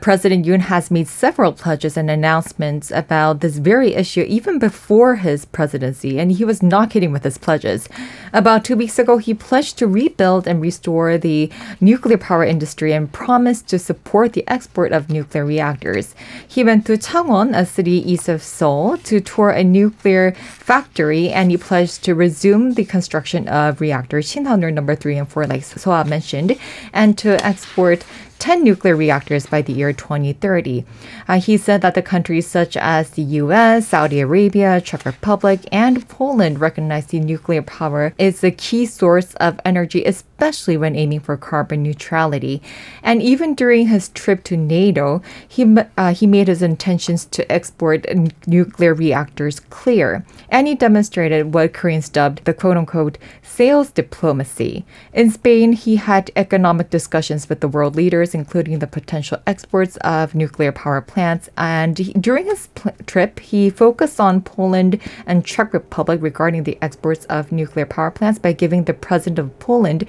President 0.00 0.44
Yoon 0.44 0.62
has 0.62 0.90
made 0.90 1.06
several 1.06 1.52
pledges 1.52 1.96
and 1.96 2.10
announcements 2.10 2.90
about 2.90 3.11
this 3.40 3.58
very 3.58 3.94
issue 3.94 4.24
even 4.26 4.58
before 4.58 5.16
his 5.16 5.44
presidency, 5.44 6.18
and 6.18 6.32
he 6.32 6.44
was 6.44 6.62
not 6.62 6.90
kidding 6.90 7.12
with 7.12 7.24
his 7.24 7.38
pledges. 7.38 7.88
About 8.32 8.64
two 8.64 8.76
weeks 8.76 8.98
ago, 8.98 9.18
he 9.18 9.34
pledged 9.34 9.76
to 9.78 9.86
rebuild 9.86 10.46
and 10.46 10.60
restore 10.60 11.18
the 11.18 11.50
nuclear 11.80 12.18
power 12.18 12.44
industry 12.44 12.92
and 12.92 13.12
promised 13.12 13.68
to 13.68 13.78
support 13.78 14.32
the 14.32 14.48
export 14.48 14.92
of 14.92 15.10
nuclear 15.10 15.44
reactors. 15.44 16.14
He 16.48 16.64
went 16.64 16.86
to 16.86 16.96
Changwon, 16.96 17.54
a 17.54 17.66
city 17.66 17.98
east 18.10 18.28
of 18.28 18.42
Seoul, 18.42 18.96
to 19.08 19.20
tour 19.20 19.50
a 19.50 19.62
nuclear 19.62 20.32
factory, 20.32 21.28
and 21.28 21.50
he 21.50 21.56
pledged 21.56 22.02
to 22.04 22.14
resume 22.14 22.74
the 22.74 22.84
construction 22.84 23.46
of 23.48 23.80
reactors 23.80 24.32
Shinhanul 24.32 24.72
number 24.72 24.94
three 24.94 25.18
and 25.18 25.28
four, 25.28 25.46
like 25.46 25.64
Soa 25.64 26.04
mentioned, 26.04 26.56
and 26.92 27.18
to 27.18 27.44
export 27.44 28.04
10 28.42 28.64
nuclear 28.64 28.96
reactors 28.96 29.46
by 29.46 29.62
the 29.62 29.72
year 29.72 29.92
2030. 29.92 30.84
Uh, 31.28 31.38
he 31.38 31.56
said 31.56 31.80
that 31.80 31.94
the 31.94 32.02
countries 32.02 32.44
such 32.44 32.76
as 32.76 33.10
the 33.10 33.22
US, 33.22 33.86
Saudi 33.86 34.18
Arabia, 34.18 34.80
Czech 34.80 35.06
Republic, 35.06 35.60
and 35.70 36.08
Poland 36.08 36.60
recognize 36.60 37.06
the 37.06 37.20
nuclear 37.20 37.62
power 37.62 38.12
is 38.18 38.40
the 38.40 38.50
key 38.50 38.84
source 38.84 39.34
of 39.34 39.60
energy, 39.64 40.04
especially 40.04 40.76
when 40.76 40.96
aiming 40.96 41.20
for 41.20 41.36
carbon 41.36 41.84
neutrality. 41.84 42.60
And 43.00 43.22
even 43.22 43.54
during 43.54 43.86
his 43.86 44.08
trip 44.08 44.42
to 44.44 44.56
NATO, 44.56 45.22
he, 45.46 45.76
uh, 45.96 46.12
he 46.12 46.26
made 46.26 46.48
his 46.48 46.62
intentions 46.62 47.26
to 47.26 47.50
export 47.50 48.04
n- 48.08 48.32
nuclear 48.48 48.92
reactors 48.92 49.60
clear. 49.60 50.26
And 50.48 50.66
he 50.66 50.74
demonstrated 50.74 51.54
what 51.54 51.74
Koreans 51.74 52.08
dubbed 52.08 52.44
the 52.44 52.54
quote 52.54 52.76
unquote 52.76 53.18
sales 53.44 53.92
diplomacy. 53.92 54.84
In 55.12 55.30
Spain, 55.30 55.74
he 55.74 55.96
had 55.96 56.32
economic 56.34 56.90
discussions 56.90 57.48
with 57.48 57.60
the 57.60 57.68
world 57.68 57.94
leaders 57.94 58.31
customers, 58.32 58.34
including 58.34 58.78
the 58.78 58.86
potential 58.86 59.38
exports 59.46 59.96
of 60.02 60.34
nuclear 60.34 60.72
power 60.72 61.00
plants. 61.00 61.50
And 61.56 61.98
he, 61.98 62.12
during 62.12 62.46
his 62.46 62.68
pl- 62.74 62.92
trip, 63.06 63.40
he 63.40 63.70
focused 63.70 64.20
on 64.20 64.42
Poland 64.42 64.98
and 65.26 65.44
Czech 65.44 65.72
Republic 65.72 66.20
regarding 66.22 66.64
the 66.64 66.78
exports 66.80 67.26
of 67.28 67.52
nuclear 67.52 67.86
power 67.86 68.10
plants 68.10 68.38
by 68.38 68.54
giving 68.54 68.84
the 68.84 68.94
president 68.94 69.38
of 69.38 69.58
Poland 69.58 70.04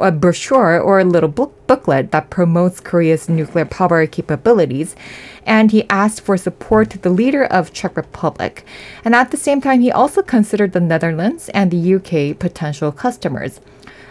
a 0.00 0.10
brochure 0.10 0.80
or 0.80 0.98
a 0.98 1.04
little 1.04 1.30
book 1.30 1.52
booklet 1.66 2.10
that 2.10 2.30
promotes 2.30 2.80
Korea's 2.80 3.28
nuclear 3.28 3.66
power 3.66 4.06
capabilities. 4.06 4.94
And 5.46 5.70
he 5.70 5.88
asked 5.88 6.24
for 6.24 6.36
support 6.36 6.90
to 6.90 6.98
the 6.98 7.10
leader 7.10 7.44
of 7.50 7.72
Czech 7.72 7.96
Republic. 7.96 8.64
And 9.04 9.14
at 9.14 9.30
the 9.30 9.36
same 9.36 9.60
time, 9.60 9.80
he 9.80 9.92
also 9.92 10.22
considered 10.22 10.72
the 10.72 10.80
Netherlands 10.80 11.50
and 11.54 11.70
the 11.70 11.94
UK 11.94 12.38
potential 12.38 12.92
customers. 12.92 13.60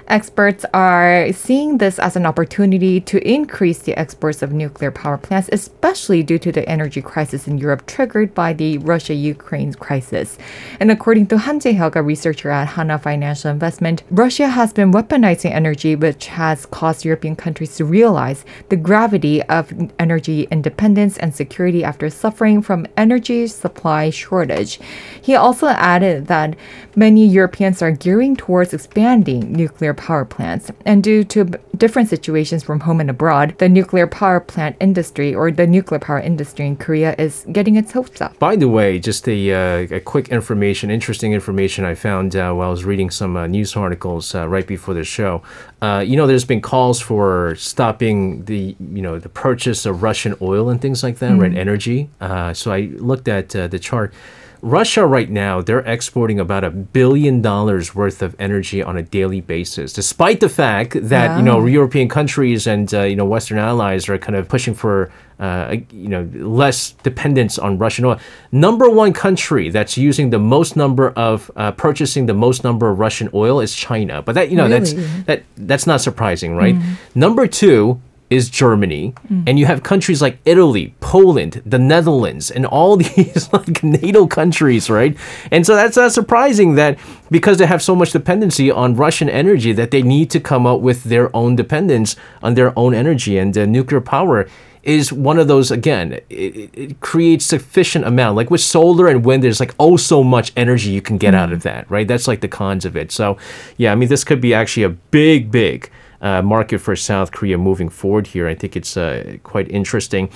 Experts 0.08 0.66
are 0.74 1.32
seeing 1.32 1.78
this 1.78 1.98
as 1.98 2.16
an 2.16 2.26
opportunity 2.26 3.00
to 3.00 3.26
increase 3.28 3.80
the 3.80 3.98
exports 3.98 4.42
of 4.42 4.52
nuclear 4.52 4.92
power 4.92 5.18
plants, 5.18 5.50
especially 5.52 6.22
due 6.22 6.38
to 6.40 6.52
the 6.52 6.68
energy 6.68 7.02
crisis 7.02 7.48
in 7.48 7.58
Europe 7.58 7.86
triggered 7.86 8.34
by 8.34 8.52
the 8.54 8.78
Russia 8.80 9.14
Ukraine 9.14 9.74
crisis. 9.74 10.38
And 10.80 10.92
according 10.92 11.28
to 11.28 11.38
Han 11.38 11.60
Jae-hyuk, 11.60 11.96
a 11.96 12.04
researcher 12.04 12.50
at 12.50 12.70
Hana 12.70 13.00
Financial 13.00 13.50
Investment, 13.50 14.04
Russia 14.12 14.48
has 14.48 14.74
been 14.74 14.92
weaponizing 14.92 15.52
energy, 15.52 15.96
which 15.96 16.28
has 16.28 16.66
caused 16.66 17.06
European 17.06 17.36
countries 17.36 17.76
to 17.78 17.86
realize 17.86 18.44
the 18.70 18.76
gravity 18.76 19.42
of 19.44 19.72
energy 20.00 20.48
independence 20.52 21.18
and 21.18 21.34
security 21.34 21.84
after 21.84 22.10
suffering 22.10 22.62
from 22.62 22.86
energy 22.98 23.48
supply 23.48 24.10
shortage. 24.10 24.80
He 25.22 25.36
also 25.36 25.68
added 25.68 26.28
that 26.28 26.56
many 26.96 27.26
Europeans 27.26 27.82
are 27.82 27.92
gearing 27.92 28.36
towards 28.36 28.74
expanding 28.74 29.54
nuclear 29.54 29.93
power 29.94 30.26
plants. 30.26 30.72
And 30.86 31.04
due 31.04 31.24
to 31.26 31.46
different 31.78 32.10
situations 32.10 32.64
from 32.64 32.82
home 32.82 33.00
and 33.00 33.10
abroad, 33.10 33.56
the 33.58 33.70
nuclear 33.70 34.08
power 34.08 34.40
plant 34.40 34.76
industry 34.80 35.34
or 35.34 35.52
the 35.52 35.68
nuclear 35.68 36.00
power 36.00 36.20
industry 36.20 36.68
in 36.68 36.76
Korea 36.78 37.16
is 37.18 37.46
getting 37.52 37.76
its 37.76 37.92
hopes 37.92 38.22
up. 38.22 38.38
By 38.40 38.56
the 38.56 38.68
way, 38.68 39.00
just 39.00 39.28
a, 39.28 39.52
uh, 39.52 39.96
a 39.96 40.00
quick 40.00 40.30
information, 40.30 40.90
interesting 40.90 41.34
information 41.34 41.86
I 41.86 41.96
found 41.96 42.36
uh, 42.36 42.54
while 42.54 42.68
I 42.68 42.72
was 42.72 42.86
reading 42.86 43.10
some 43.10 43.36
uh, 43.36 43.48
news 43.48 43.76
articles 43.76 44.36
uh, 44.36 44.48
right 44.48 44.68
before 44.68 44.94
the 44.94 45.04
show. 45.04 45.42
Uh, 45.82 46.04
you 46.06 46.16
know, 46.16 46.28
there's 46.28 46.46
been 46.46 46.62
calls 46.62 47.02
for 47.02 47.56
stopping 47.58 48.46
the, 48.46 48.76
you 48.80 49.02
know, 49.02 49.20
the 49.20 49.30
purchase 49.30 49.86
of 49.86 50.02
Russian 50.02 50.36
oil 50.42 50.70
and 50.70 50.82
things 50.82 51.04
like 51.04 51.20
that, 51.20 51.38
right? 51.38 51.54
Energy. 51.56 52.10
Uh, 52.22 52.54
so 52.54 52.72
I 52.72 52.92
looked 52.96 53.28
at 53.28 53.56
uh, 53.56 53.68
the 53.68 53.80
chart. 53.80 54.14
Russia 54.64 55.06
right 55.06 55.30
now, 55.30 55.62
they're 55.62 55.82
exporting 55.82 56.40
about 56.40 56.64
a 56.64 56.70
billion 56.72 57.42
dollars 57.42 57.94
worth 57.94 58.22
of 58.22 58.34
energy 58.40 58.82
on 58.82 58.96
a 58.96 59.02
daily 59.02 59.42
basis, 59.42 59.92
despite 59.92 60.40
the 60.40 60.48
fact 60.48 60.96
that, 61.10 61.38
you 61.38 61.44
know, 61.44 61.66
European 61.66 62.08
countries 62.08 62.66
and, 62.66 62.94
uh, 62.94 63.02
you 63.02 63.18
know, 63.18 63.26
Western 63.26 63.58
allies 63.58 64.08
are 64.08 64.18
kind 64.18 64.38
of 64.38 64.48
pushing 64.48 64.74
for, 64.74 65.12
uh, 65.40 65.76
you 65.92 66.08
know, 66.08 66.30
less 66.34 66.92
dependence 67.04 67.60
on 67.60 67.78
Russian 67.78 68.06
oil. 68.06 68.18
Number 68.54 68.90
one 68.90 69.12
country 69.12 69.70
that's 69.70 69.98
using 69.98 70.30
the 70.30 70.40
most 70.40 70.78
number 70.78 71.10
of, 71.10 71.52
uh, 71.58 71.74
purchasing 71.74 72.28
the 72.28 72.34
most 72.34 72.64
number 72.64 72.90
of 72.90 73.00
Russian 73.00 73.30
oil 73.34 73.60
is 73.60 73.76
China. 73.76 74.22
But 74.22 74.36
that, 74.36 74.50
you 74.50 74.56
know, 74.56 74.70
that's, 74.70 74.94
that, 75.26 75.44
that's 75.58 75.86
not 75.86 76.00
surprising, 76.00 76.56
right? 76.56 76.76
Number 77.16 77.48
two, 77.48 78.00
is 78.30 78.50
Germany, 78.50 79.14
and 79.48 79.60
you 79.60 79.66
have 79.68 79.84
countries 79.84 80.22
like 80.22 80.38
Italy, 80.46 80.96
Poland, 81.00 81.62
the 81.66 81.78
Netherlands, 81.78 82.50
and 82.50 82.66
all 82.66 82.98
these 83.04 83.52
like 83.54 83.84
NATO 83.84 84.26
countries, 84.28 84.90
right? 84.90 85.16
And 85.52 85.66
so 85.66 85.76
that's 85.76 85.98
not 85.98 86.12
surprising 86.14 86.76
that 86.76 86.98
because 87.30 87.58
they 87.58 87.66
have 87.68 87.82
so 87.84 87.96
much 87.96 88.12
dependency 88.12 88.72
on 88.72 88.96
Russian 88.96 89.30
energy, 89.30 89.72
that 89.74 89.92
they 89.92 90.02
need 90.02 90.30
to 90.32 90.40
come 90.40 90.66
up 90.66 90.80
with 90.82 91.04
their 91.04 91.36
own 91.36 91.56
dependence 91.56 92.16
on 92.42 92.56
their 92.56 92.78
own 92.78 92.94
energy, 92.96 93.38
and 93.38 93.56
uh, 93.58 93.66
nuclear 93.66 94.02
power 94.02 94.48
is 94.84 95.14
one 95.14 95.40
of 95.40 95.48
those 95.48 95.72
again 95.72 96.12
it, 96.12 96.24
it- 96.30 96.70
it 96.74 97.00
creates 97.00 97.46
sufficient 97.46 98.04
amount. 98.06 98.36
Like 98.36 98.52
with 98.52 98.60
solar 98.60 99.08
and 99.08 99.24
wind 99.24 99.42
there's 99.42 99.62
like 99.62 99.74
oh 99.80 99.96
so 99.96 100.24
much 100.24 100.52
energy 100.58 100.90
you 100.92 101.02
can 101.02 101.18
get 101.18 101.34
out 101.34 101.54
of 101.54 101.64
that 101.64 101.90
right? 101.90 102.06
That's 102.08 102.28
like 102.28 102.42
the 102.42 102.50
cons 102.50 102.84
of 102.84 102.98
it. 102.98 103.10
So 103.12 103.38
yeah 103.78 103.94
i 103.94 103.96
mean 103.96 104.10
this 104.10 104.24
could 104.26 104.42
be 104.42 104.54
actually 104.54 104.84
a 104.84 104.90
big 104.90 105.52
big 105.52 105.90
uh, 106.24 106.42
market 106.42 106.80
for 106.80 106.96
South 106.96 107.32
Korea 107.32 107.58
moving 107.58 107.90
forward 107.90 108.26
here. 108.28 108.48
I 108.48 108.56
think 108.56 108.76
it's 108.76 108.98
uh, 108.98 109.38
quite 109.44 109.70
interesting. 109.70 110.30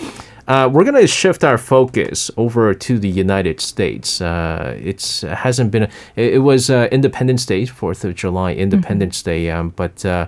Uh, 0.47 0.69
we're 0.71 0.83
going 0.83 1.01
to 1.01 1.07
shift 1.07 1.43
our 1.43 1.57
focus 1.57 2.29
over 2.37 2.73
to 2.73 2.99
the 2.99 3.09
United 3.09 3.59
States. 3.59 4.21
Uh, 4.21 4.77
it's 4.79 5.21
hasn't 5.21 5.71
been. 5.71 5.83
It, 6.15 6.35
it 6.35 6.43
was 6.43 6.69
uh, 6.69 6.87
Independence 6.91 7.45
Day, 7.45 7.65
Fourth 7.65 8.05
of 8.05 8.15
July, 8.15 8.53
Independence 8.53 9.23
Day, 9.23 9.49
um, 9.49 9.69
but. 9.75 10.05
Uh, 10.05 10.27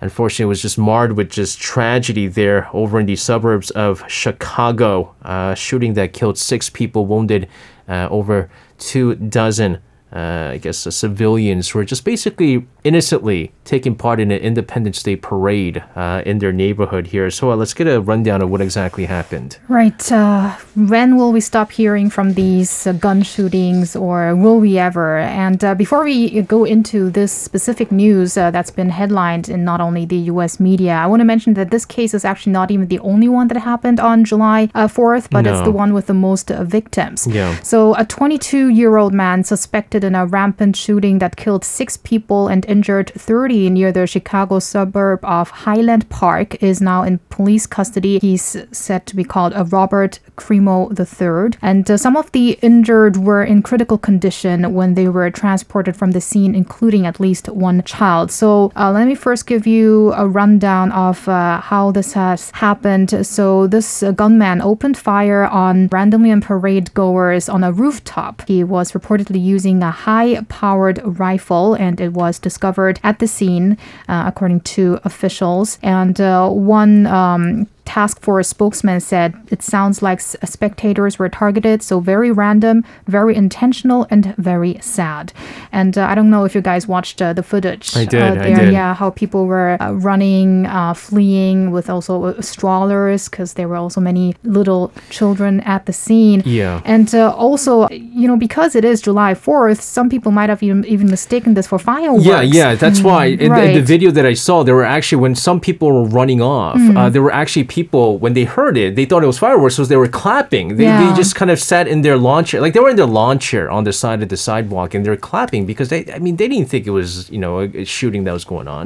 Unfortunately, 0.00 0.42
it 0.42 0.48
was 0.48 0.60
just 0.60 0.76
marred 0.76 1.16
with 1.16 1.30
just 1.30 1.58
tragedy 1.58 2.26
there 2.26 2.68
over 2.74 3.00
in 3.00 3.06
the 3.06 3.16
suburbs 3.16 3.70
of 3.70 4.04
Chicago. 4.06 5.14
Uh, 5.22 5.54
shooting 5.54 5.94
that 5.94 6.12
killed 6.12 6.36
six 6.36 6.68
people, 6.68 7.06
wounded 7.06 7.48
uh, 7.88 8.08
over 8.10 8.50
two 8.76 9.14
dozen 9.14 9.78
uh, 10.14 10.50
I 10.52 10.58
guess, 10.58 10.86
uh, 10.86 10.90
civilians 10.90 11.70
who 11.70 11.80
are 11.80 11.84
just 11.84 12.04
basically 12.04 12.66
innocently 12.84 13.52
taking 13.64 13.96
part 13.96 14.20
in 14.20 14.30
an 14.30 14.38
Independence 14.40 15.02
Day 15.02 15.16
parade 15.16 15.82
uh, 15.96 16.22
in 16.24 16.38
their 16.38 16.52
neighborhood 16.52 17.08
here. 17.08 17.30
So 17.30 17.50
uh, 17.50 17.56
let's 17.56 17.74
get 17.74 17.88
a 17.88 18.00
rundown 18.00 18.40
of 18.40 18.50
what 18.50 18.60
exactly 18.60 19.06
happened. 19.06 19.58
Right. 19.68 20.12
Uh, 20.12 20.56
when 20.76 21.16
will 21.16 21.32
we 21.32 21.40
stop 21.40 21.72
hearing 21.72 22.10
from 22.10 22.34
these 22.34 22.86
uh, 22.86 22.92
gun 22.92 23.22
shootings, 23.22 23.96
or 23.96 24.36
will 24.36 24.60
we 24.60 24.78
ever? 24.78 25.18
And 25.18 25.64
uh, 25.64 25.74
before 25.74 26.04
we 26.04 26.42
go 26.42 26.64
into 26.64 27.10
this 27.10 27.32
specific 27.32 27.90
news 27.90 28.36
uh, 28.36 28.50
that's 28.50 28.70
been 28.70 28.90
headlined 28.90 29.48
in 29.48 29.64
not 29.64 29.80
only 29.80 30.04
the 30.04 30.18
U.S. 30.32 30.60
media, 30.60 30.92
I 30.92 31.06
want 31.06 31.20
to 31.20 31.24
mention 31.24 31.54
that 31.54 31.70
this 31.70 31.84
case 31.84 32.14
is 32.14 32.24
actually 32.24 32.52
not 32.52 32.70
even 32.70 32.86
the 32.86 33.00
only 33.00 33.28
one 33.28 33.48
that 33.48 33.56
happened 33.56 33.98
on 33.98 34.24
July 34.24 34.70
uh, 34.74 34.86
4th, 34.86 35.28
but 35.30 35.46
it's 35.46 35.62
the 35.62 35.72
one 35.72 35.92
with 35.92 36.06
the 36.06 36.14
most 36.14 36.50
uh, 36.52 36.62
victims. 36.62 37.26
Yeah. 37.26 37.58
So, 37.62 37.94
a 37.96 38.04
22 38.04 38.68
year 38.68 38.96
old 38.96 39.12
man 39.12 39.42
suspected 39.42 40.03
in 40.04 40.14
a 40.14 40.26
rampant 40.26 40.76
shooting 40.76 41.18
that 41.18 41.36
killed 41.36 41.64
six 41.64 41.96
people 41.96 42.48
and 42.48 42.64
injured 42.66 43.10
30 43.10 43.70
near 43.70 43.90
the 43.90 44.06
Chicago 44.06 44.58
suburb 44.58 45.24
of 45.24 45.50
Highland 45.50 46.08
Park 46.08 46.62
is 46.62 46.80
now 46.80 47.02
in 47.02 47.18
police 47.30 47.66
custody. 47.66 48.18
He's 48.20 48.56
said 48.70 49.06
to 49.06 49.16
be 49.16 49.24
called 49.24 49.52
a 49.56 49.64
Robert 49.64 50.20
Crimo 50.36 50.90
III. 50.92 51.58
And 51.62 51.90
uh, 51.90 51.96
some 51.96 52.16
of 52.16 52.30
the 52.32 52.58
injured 52.62 53.16
were 53.16 53.42
in 53.42 53.62
critical 53.62 53.98
condition 53.98 54.74
when 54.74 54.94
they 54.94 55.08
were 55.08 55.30
transported 55.30 55.96
from 55.96 56.12
the 56.12 56.20
scene, 56.20 56.54
including 56.54 57.06
at 57.06 57.20
least 57.20 57.48
one 57.48 57.82
child. 57.82 58.30
So, 58.30 58.72
uh, 58.76 58.92
let 58.92 59.06
me 59.06 59.14
first 59.14 59.46
give 59.46 59.66
you 59.66 60.12
a 60.14 60.26
rundown 60.26 60.92
of 60.92 61.28
uh, 61.28 61.60
how 61.60 61.92
this 61.92 62.12
has 62.12 62.50
happened. 62.50 63.26
So, 63.26 63.66
this 63.66 64.02
uh, 64.02 64.12
gunman 64.12 64.60
opened 64.60 64.96
fire 64.96 65.44
on 65.44 65.88
randomly 65.88 66.30
on 66.30 66.40
parade 66.40 66.92
goers 66.94 67.48
on 67.48 67.64
a 67.64 67.72
rooftop. 67.72 68.42
He 68.46 68.64
was 68.64 68.92
reportedly 68.92 69.42
using 69.42 69.82
a 69.82 69.90
high 69.94 70.40
powered 70.48 71.00
rifle 71.18 71.74
and 71.74 72.00
it 72.00 72.12
was 72.12 72.38
discovered 72.38 73.00
at 73.02 73.18
the 73.18 73.26
scene, 73.26 73.78
uh, 74.08 74.24
according 74.26 74.60
to 74.60 74.98
officials. 75.04 75.78
And 75.82 76.20
uh, 76.20 76.48
one 76.50 77.06
um, 77.06 77.68
task 77.84 78.20
force 78.20 78.48
spokesman 78.48 79.00
said 79.00 79.34
it 79.50 79.62
sounds 79.62 80.02
like 80.02 80.20
spectators 80.20 81.18
were 81.18 81.28
targeted, 81.28 81.82
so 81.82 82.00
very 82.00 82.30
random, 82.30 82.84
very 83.06 83.34
intentional, 83.34 84.06
and 84.10 84.34
very 84.36 84.78
sad. 84.80 85.32
And 85.72 85.96
uh, 85.98 86.06
I 86.06 86.14
don't 86.14 86.30
know 86.30 86.44
if 86.44 86.54
you 86.54 86.60
guys 86.60 86.86
watched 86.88 87.20
uh, 87.20 87.32
the 87.32 87.42
footage. 87.42 87.96
I 87.96 88.04
did, 88.04 88.22
uh, 88.22 88.26
I 88.26 88.34
there, 88.34 88.56
did. 88.66 88.72
Yeah, 88.72 88.94
how 88.94 89.10
people 89.10 89.46
were 89.46 89.76
uh, 89.80 89.92
running, 89.92 90.66
uh, 90.66 90.94
fleeing 90.94 91.70
with 91.70 91.90
also 91.90 92.24
uh, 92.24 92.40
strollers 92.40 93.28
because 93.28 93.54
there 93.54 93.68
were 93.68 93.76
also 93.76 94.00
many 94.00 94.34
little 94.44 94.92
children 95.10 95.60
at 95.60 95.86
the 95.86 95.92
scene. 95.92 96.42
Yeah. 96.44 96.80
And 96.84 97.14
uh, 97.14 97.32
also, 97.34 97.88
you 97.90 98.26
know, 98.28 98.36
because 98.36 98.74
it 98.74 98.84
is 98.84 99.00
July 99.02 99.34
4th, 99.34 99.80
some 99.80 100.08
people 100.08 100.32
might 100.32 100.48
have 100.48 100.62
even, 100.62 100.84
even 100.86 101.10
mistaken 101.10 101.54
this 101.54 101.66
for 101.66 101.78
fireworks. 101.78 102.24
Yeah, 102.24 102.40
yeah, 102.40 102.74
that's 102.74 103.00
why 103.00 103.26
in, 103.26 103.52
the- 103.52 103.64
in 103.64 103.74
the 103.74 103.82
video 103.82 104.10
that 104.10 104.26
I 104.26 104.34
saw, 104.34 104.62
there 104.62 104.74
were 104.74 104.84
actually 104.84 105.20
when 105.20 105.34
some 105.34 105.60
people 105.60 105.90
were 105.92 106.08
running 106.08 106.40
off, 106.40 106.80
uh, 106.96 107.10
there 107.10 107.22
were 107.22 107.32
actually 107.32 107.64
people 107.74 108.18
when 108.18 108.34
they 108.34 108.44
heard 108.44 108.76
it, 108.78 108.94
they 108.94 109.04
thought 109.04 109.22
it 109.24 109.26
was 109.34 109.40
fireworks, 109.46 109.74
so 109.74 109.84
they 109.84 109.96
were 110.04 110.14
clapping. 110.22 110.76
They, 110.78 110.86
they 111.00 111.10
just 111.22 111.34
kind 111.34 111.50
of 111.50 111.58
sat 111.58 111.84
in 111.88 112.02
their 112.06 112.16
lawn 112.16 112.44
chair, 112.44 112.60
like 112.60 112.72
they 112.74 112.84
were 112.84 112.92
in 112.94 113.00
their 113.02 113.12
lawn 113.18 113.36
chair 113.48 113.64
on 113.76 113.82
the 113.88 113.92
side 113.92 114.22
of 114.22 114.28
the 114.28 114.36
sidewalk, 114.48 114.94
and 114.94 115.00
they're 115.04 115.22
clapping 115.30 115.62
because 115.66 115.88
they, 115.88 116.00
I 116.16 116.20
mean, 116.20 116.36
they 116.36 116.48
didn't 116.52 116.68
think 116.72 116.86
it 116.86 116.94
was 117.00 117.28
you 117.34 117.40
know 117.44 117.52
a, 117.60 117.84
shooting 117.84 118.22
that 118.24 118.32
was 118.38 118.46
going 118.54 118.68
on. 118.76 118.84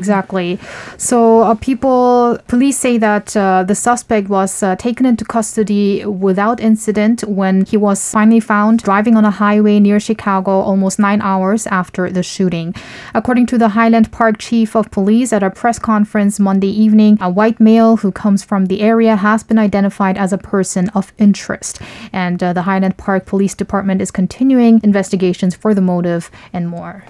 Exactly. 0.00 0.50
So, 0.96 1.18
uh, 1.40 1.54
people, 1.68 2.38
police 2.46 2.78
say 2.78 2.94
that 3.08 3.36
uh, 3.36 3.64
the 3.70 3.74
suspect 3.74 4.28
was 4.28 4.62
uh, 4.62 4.76
taken 4.76 5.04
into 5.04 5.24
custody 5.24 6.04
without 6.06 6.60
incident 6.60 7.24
when 7.40 7.64
he 7.70 7.76
was 7.76 7.98
finally 8.16 8.40
found 8.40 8.74
driving 8.88 9.16
on 9.16 9.24
a 9.24 9.34
highway 9.44 9.80
near 9.80 9.98
Chicago 9.98 10.52
almost 10.70 10.96
nine 11.08 11.20
hours 11.22 11.66
after 11.80 12.02
the 12.16 12.22
shooting. 12.22 12.68
According 13.14 13.46
to 13.46 13.58
the 13.58 13.70
Highland 13.78 14.12
Park 14.12 14.36
chief 14.38 14.76
of 14.76 14.84
police 14.92 15.32
at 15.32 15.42
a 15.42 15.50
press 15.50 15.78
conference 15.92 16.38
Monday 16.38 16.72
evening, 16.84 17.18
a 17.20 17.30
white 17.38 17.58
male 17.58 17.96
who 18.02 18.12
comes 18.12 18.27
from 18.36 18.66
the 18.66 18.80
area 18.80 19.16
has 19.16 19.42
been 19.42 19.58
identified 19.58 20.18
as 20.18 20.32
a 20.32 20.38
person 20.38 20.88
of 20.90 21.12
interest. 21.18 21.80
And 22.12 22.42
uh, 22.42 22.52
the 22.52 22.62
Highland 22.62 22.96
Park 22.96 23.26
Police 23.26 23.54
Department 23.54 24.02
is 24.02 24.10
continuing 24.10 24.80
investigations 24.82 25.54
for 25.54 25.74
the 25.74 25.80
motive 25.80 26.30
and 26.52 26.68
more. 26.68 27.04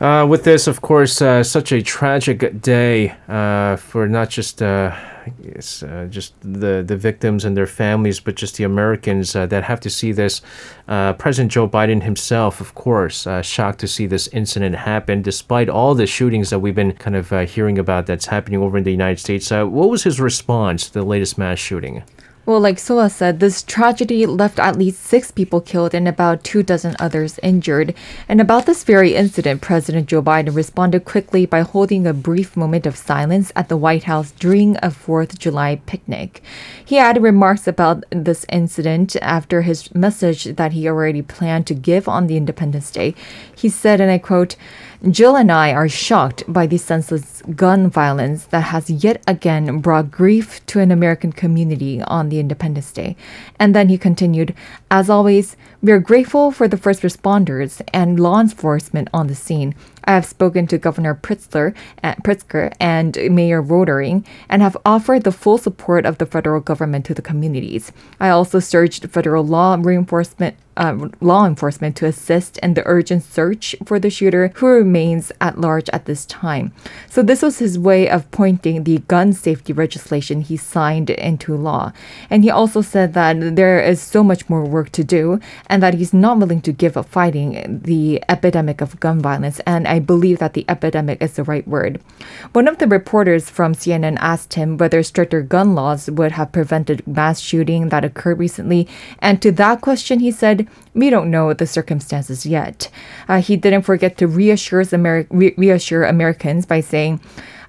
Uh, 0.00 0.24
with 0.28 0.44
this, 0.44 0.68
of 0.68 0.80
course, 0.80 1.20
uh, 1.20 1.42
such 1.42 1.72
a 1.72 1.82
tragic 1.82 2.62
day 2.62 3.14
uh, 3.28 3.76
for 3.76 4.06
not 4.06 4.30
just 4.30 4.62
uh, 4.62 4.94
it's, 5.42 5.82
uh, 5.82 6.06
just 6.10 6.34
the 6.40 6.82
the 6.86 6.96
victims 6.96 7.44
and 7.44 7.56
their 7.56 7.66
families, 7.66 8.20
but 8.20 8.34
just 8.34 8.56
the 8.56 8.64
Americans 8.64 9.34
uh, 9.36 9.46
that 9.46 9.64
have 9.64 9.80
to 9.80 9.90
see 9.90 10.12
this. 10.12 10.42
President 10.86 11.52
Joe 11.52 11.68
Biden 11.68 12.02
himself, 12.02 12.60
of 12.60 12.74
course, 12.74 13.26
shocked 13.42 13.80
to 13.80 13.88
see 13.88 14.06
this 14.06 14.28
incident 14.28 14.76
happen, 14.76 15.22
despite 15.22 15.68
all 15.68 15.94
the 15.94 16.06
shootings 16.06 16.50
that 16.50 16.60
we've 16.60 16.74
been 16.74 16.92
kind 16.92 17.16
of 17.16 17.30
hearing 17.50 17.78
about 17.78 18.06
that's 18.06 18.26
happening 18.26 18.60
over 18.60 18.78
in 18.78 18.84
the 18.84 18.90
United 18.90 19.20
States. 19.20 19.50
what 19.50 19.90
was 19.90 20.04
his 20.04 20.20
response 20.20 20.86
to 20.86 20.92
the 20.94 21.02
latest 21.02 21.38
mass 21.38 21.58
shooting? 21.58 22.02
Well, 22.48 22.60
like 22.60 22.78
Soa 22.78 23.10
said, 23.10 23.40
this 23.40 23.62
tragedy 23.62 24.24
left 24.24 24.58
at 24.58 24.78
least 24.78 25.02
six 25.02 25.30
people 25.30 25.60
killed 25.60 25.92
and 25.92 26.08
about 26.08 26.44
two 26.44 26.62
dozen 26.62 26.96
others 26.98 27.38
injured. 27.42 27.92
And 28.26 28.40
about 28.40 28.64
this 28.64 28.84
very 28.84 29.14
incident, 29.14 29.60
President 29.60 30.08
Joe 30.08 30.22
Biden 30.22 30.56
responded 30.56 31.04
quickly 31.04 31.44
by 31.44 31.60
holding 31.60 32.06
a 32.06 32.14
brief 32.14 32.56
moment 32.56 32.86
of 32.86 32.96
silence 32.96 33.52
at 33.54 33.68
the 33.68 33.76
White 33.76 34.04
House 34.04 34.30
during 34.30 34.78
a 34.78 34.88
4th 34.88 35.34
of 35.34 35.38
July 35.38 35.82
picnic. 35.84 36.42
He 36.82 36.96
added 36.96 37.22
remarks 37.22 37.68
about 37.68 38.04
this 38.08 38.46
incident 38.48 39.14
after 39.16 39.60
his 39.60 39.94
message 39.94 40.44
that 40.44 40.72
he 40.72 40.88
already 40.88 41.20
planned 41.20 41.66
to 41.66 41.74
give 41.74 42.08
on 42.08 42.28
the 42.28 42.38
Independence 42.38 42.90
Day. 42.90 43.14
He 43.54 43.68
said, 43.68 44.00
and 44.00 44.10
I 44.10 44.16
quote, 44.16 44.56
Jill 45.06 45.36
and 45.36 45.52
I 45.52 45.72
are 45.72 45.88
shocked 45.88 46.42
by 46.48 46.66
the 46.66 46.76
senseless 46.76 47.40
gun 47.54 47.88
violence 47.88 48.46
that 48.46 48.74
has 48.74 48.90
yet 48.90 49.22
again 49.28 49.78
brought 49.78 50.10
grief 50.10 50.64
to 50.66 50.80
an 50.80 50.90
American 50.90 51.30
community 51.30 52.02
on 52.02 52.30
the 52.30 52.40
Independence 52.40 52.90
Day. 52.90 53.14
And 53.60 53.76
then 53.76 53.90
he 53.90 53.96
continued, 53.96 54.56
As 54.90 55.08
always, 55.08 55.56
we 55.82 55.92
are 55.92 56.00
grateful 56.00 56.50
for 56.50 56.66
the 56.66 56.76
first 56.76 57.02
responders 57.02 57.80
and 57.94 58.18
law 58.18 58.40
enforcement 58.40 59.08
on 59.14 59.28
the 59.28 59.36
scene. 59.36 59.76
I 60.04 60.14
have 60.14 60.24
spoken 60.24 60.66
to 60.68 60.78
Governor 60.78 61.14
Pritzker, 61.14 61.74
uh, 62.02 62.14
Pritzker 62.24 62.72
and 62.80 63.16
Mayor 63.30 63.62
Rotering 63.62 64.24
and 64.48 64.62
have 64.62 64.76
offered 64.84 65.24
the 65.24 65.32
full 65.32 65.58
support 65.58 66.06
of 66.06 66.18
the 66.18 66.26
federal 66.26 66.60
government 66.60 67.04
to 67.06 67.14
the 67.14 67.22
communities. 67.22 67.92
I 68.20 68.30
also 68.30 68.60
urged 68.74 69.10
federal 69.10 69.44
law 69.44 69.76
reinforcement 69.78 70.56
uh, 70.78 71.08
law 71.20 71.44
enforcement 71.44 71.96
to 71.96 72.06
assist 72.06 72.56
in 72.58 72.74
the 72.74 72.82
urgent 72.86 73.24
search 73.24 73.74
for 73.84 73.98
the 73.98 74.08
shooter 74.08 74.52
who 74.54 74.66
remains 74.66 75.32
at 75.40 75.60
large 75.60 75.90
at 75.90 76.06
this 76.06 76.24
time. 76.24 76.72
So, 77.08 77.22
this 77.22 77.42
was 77.42 77.58
his 77.58 77.78
way 77.78 78.08
of 78.08 78.30
pointing 78.30 78.84
the 78.84 78.98
gun 79.08 79.32
safety 79.32 79.72
legislation 79.72 80.40
he 80.40 80.56
signed 80.56 81.10
into 81.10 81.56
law. 81.56 81.92
And 82.30 82.44
he 82.44 82.50
also 82.50 82.80
said 82.80 83.12
that 83.14 83.56
there 83.56 83.80
is 83.80 84.00
so 84.00 84.22
much 84.22 84.48
more 84.48 84.64
work 84.64 84.90
to 84.92 85.04
do 85.04 85.40
and 85.66 85.82
that 85.82 85.94
he's 85.94 86.14
not 86.14 86.38
willing 86.38 86.62
to 86.62 86.72
give 86.72 86.96
up 86.96 87.08
fighting 87.08 87.80
the 87.82 88.22
epidemic 88.28 88.80
of 88.80 89.00
gun 89.00 89.20
violence. 89.20 89.60
And 89.66 89.88
I 89.88 89.97
believe 89.98 90.38
that 90.38 90.54
the 90.54 90.64
epidemic 90.68 91.22
is 91.22 91.34
the 91.34 91.44
right 91.44 91.66
word. 91.66 92.00
One 92.52 92.68
of 92.68 92.78
the 92.78 92.86
reporters 92.86 93.50
from 93.50 93.74
CNN 93.74 94.18
asked 94.20 94.54
him 94.54 94.76
whether 94.76 95.02
stricter 95.02 95.42
gun 95.42 95.74
laws 95.74 96.10
would 96.10 96.32
have 96.32 96.52
prevented 96.52 97.06
mass 97.06 97.40
shooting 97.40 97.88
that 97.88 98.04
occurred 98.04 98.38
recently. 98.38 98.88
And 99.20 99.40
to 99.42 99.52
that 99.52 99.80
question, 99.80 100.20
he 100.20 100.30
said, 100.30 100.68
we 100.94 101.10
don't 101.10 101.30
know 101.30 101.52
the 101.52 101.66
circumstances 101.66 102.46
yet. 102.46 102.90
Uh, 103.28 103.40
he 103.40 103.56
didn't 103.56 103.82
forget 103.82 104.16
to 104.18 104.26
reassure, 104.26 104.82
Ameri- 104.82 105.26
re- 105.30 105.54
reassure 105.56 106.04
Americans 106.04 106.66
by 106.66 106.80
saying, 106.80 107.20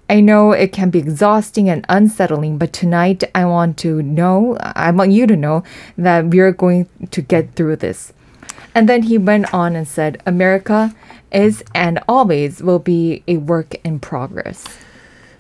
I 0.10 0.22
know 0.22 0.54
it 0.54 0.74
can 0.74 0.90
be 0.90 0.98
exhausting 0.98 1.70
and 1.70 1.86
unsettling, 1.88 2.58
but 2.58 2.74
tonight 2.74 3.24
I 3.36 3.46
want 3.46 3.78
to 3.80 4.02
know, 4.02 4.58
I 4.60 4.90
want 4.90 5.12
you 5.12 5.28
to 5.28 5.36
know 5.36 5.64
that 6.00 6.26
we're 6.26 6.52
going 6.52 6.90
to 7.12 7.22
get 7.22 7.54
through 7.54 7.76
this. 7.76 8.12
And 8.76 8.88
then 8.88 9.04
he 9.04 9.18
went 9.18 9.54
on 9.54 9.76
and 9.76 9.88
said, 9.88 10.22
America 10.26 10.94
is 11.32 11.64
and 11.74 12.00
always 12.08 12.62
will 12.62 12.80
be 12.80 13.24
a 13.28 13.38
work 13.38 13.76
in 13.84 14.00
progress. 14.00 14.66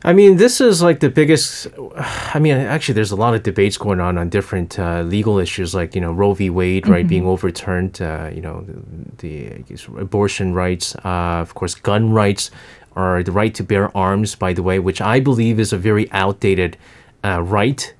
I 0.03 0.13
mean, 0.13 0.37
this 0.37 0.61
is 0.61 0.81
like 0.81 1.01
the 1.01 1.09
biggest. 1.09 1.67
I 1.97 2.39
mean, 2.39 2.55
actually, 2.55 2.93
there's 2.93 3.11
a 3.11 3.15
lot 3.17 3.33
of 3.33 3.43
debates 3.43 3.77
going 3.77 3.99
on 3.99 4.17
on 4.17 4.29
different 4.29 4.79
uh, 4.79 5.01
legal 5.01 5.39
issues, 5.39 5.75
like 5.75 5.93
you 5.93 6.01
know 6.01 6.11
Roe 6.11 6.33
v. 6.33 6.49
Wade, 6.49 6.87
right, 6.87 7.01
mm-hmm. 7.01 7.09
being 7.09 7.25
overturned. 7.25 8.01
Uh, 8.01 8.29
you 8.33 8.41
know, 8.41 8.65
the, 9.17 9.61
the 9.63 9.99
abortion 9.99 10.53
rights, 10.53 10.95
uh, 11.03 11.41
of 11.41 11.53
course, 11.53 11.75
gun 11.75 12.13
rights, 12.13 12.51
or 12.95 13.23
the 13.23 13.31
right 13.31 13.53
to 13.55 13.63
bear 13.63 13.95
arms. 13.95 14.35
By 14.35 14.53
the 14.53 14.63
way, 14.63 14.79
which 14.79 15.01
I 15.01 15.19
believe 15.19 15.59
is 15.59 15.73
a 15.73 15.77
very 15.77 16.09
outdated 16.11 16.77
uh, 17.23 17.41
right. 17.41 17.93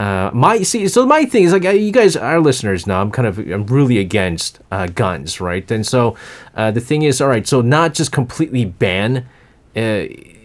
Uh, 0.00 0.30
my 0.32 0.62
see, 0.62 0.88
so 0.88 1.04
my 1.04 1.26
thing 1.26 1.44
is 1.44 1.52
like 1.52 1.66
uh, 1.66 1.70
you 1.70 1.92
guys, 1.92 2.16
our 2.16 2.40
listeners 2.40 2.86
now. 2.86 3.02
I'm 3.02 3.10
kind 3.10 3.28
of 3.28 3.38
I'm 3.38 3.66
really 3.66 3.98
against 3.98 4.58
guns, 4.94 5.40
right? 5.40 5.70
And 5.70 5.86
so 5.86 6.16
the 6.54 6.80
thing 6.80 7.02
is, 7.02 7.20
all 7.20 7.28
right, 7.28 7.46
so 7.46 7.60
not 7.60 7.92
just 7.92 8.10
completely 8.10 8.64
ban 8.64 9.28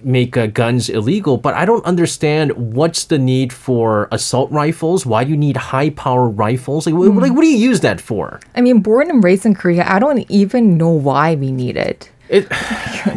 make 0.05 0.37
uh, 0.37 0.45
guns 0.47 0.87
illegal, 0.87 1.37
but 1.37 1.55
I 1.55 1.65
don't 1.65 1.83
understand 1.83 2.51
what's 2.51 3.05
the 3.05 3.17
need 3.17 3.51
for 3.51 4.07
assault 4.11 4.51
rifles. 4.51 5.05
Why 5.05 5.23
do 5.23 5.31
you 5.31 5.37
need 5.37 5.57
high 5.57 5.89
power 5.89 6.29
rifles? 6.29 6.85
Like, 6.85 6.95
mm. 6.95 7.19
like, 7.19 7.33
what 7.33 7.41
do 7.41 7.47
you 7.47 7.57
use 7.57 7.79
that 7.81 7.99
for? 7.99 8.39
I 8.55 8.61
mean, 8.61 8.81
born 8.81 9.09
and 9.09 9.23
raised 9.23 9.45
in 9.45 9.55
Korea, 9.55 9.83
I 9.87 9.99
don't 9.99 10.19
even 10.29 10.77
know 10.77 10.91
why 10.91 11.35
we 11.35 11.51
need 11.51 11.75
it. 11.75 12.11
It, 12.29 12.47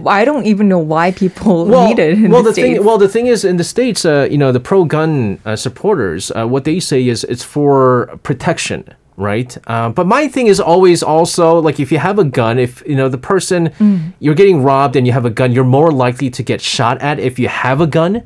I 0.07 0.25
don't 0.25 0.47
even 0.47 0.68
know 0.68 0.79
why 0.79 1.12
people 1.12 1.66
well, 1.66 1.88
need 1.88 1.99
it. 1.99 2.31
well, 2.31 2.42
the, 2.42 2.51
the 2.51 2.55
thing, 2.55 2.85
well, 2.85 2.99
the 2.99 3.09
thing 3.09 3.27
is, 3.27 3.44
in 3.44 3.57
the 3.57 3.64
states, 3.64 4.05
uh, 4.05 4.29
you 4.31 4.38
know, 4.38 4.53
the 4.53 4.61
pro-gun 4.61 5.40
uh, 5.44 5.57
supporters, 5.57 6.31
uh, 6.33 6.47
what 6.47 6.64
they 6.64 6.81
say 6.81 7.07
is 7.07 7.25
it's 7.25 7.44
for 7.44 8.18
protection 8.23 8.85
right? 9.18 9.59
Uh, 9.66 9.88
but 9.90 10.07
my 10.07 10.29
thing 10.29 10.47
is 10.47 10.61
always 10.61 11.03
also 11.03 11.59
like 11.59 11.81
if 11.81 11.90
you 11.90 11.99
have 11.99 12.18
a 12.18 12.25
gun, 12.25 12.59
if 12.59 12.83
you 12.87 12.94
know 12.94 13.09
the 13.09 13.18
person 13.18 13.71
mm. 13.71 14.12
you're 14.21 14.35
getting 14.35 14.62
robbed 14.62 14.94
and 14.94 15.07
you 15.07 15.12
have 15.12 15.25
a 15.25 15.31
gun, 15.31 15.53
you're 15.53 15.64
more 15.64 15.90
likely 15.90 16.31
to 16.31 16.42
get 16.42 16.61
shot 16.61 17.03
at 17.03 17.18
if 17.18 17.38
you 17.38 17.49
have 17.49 17.81
a 17.81 17.87
gun, 17.87 18.23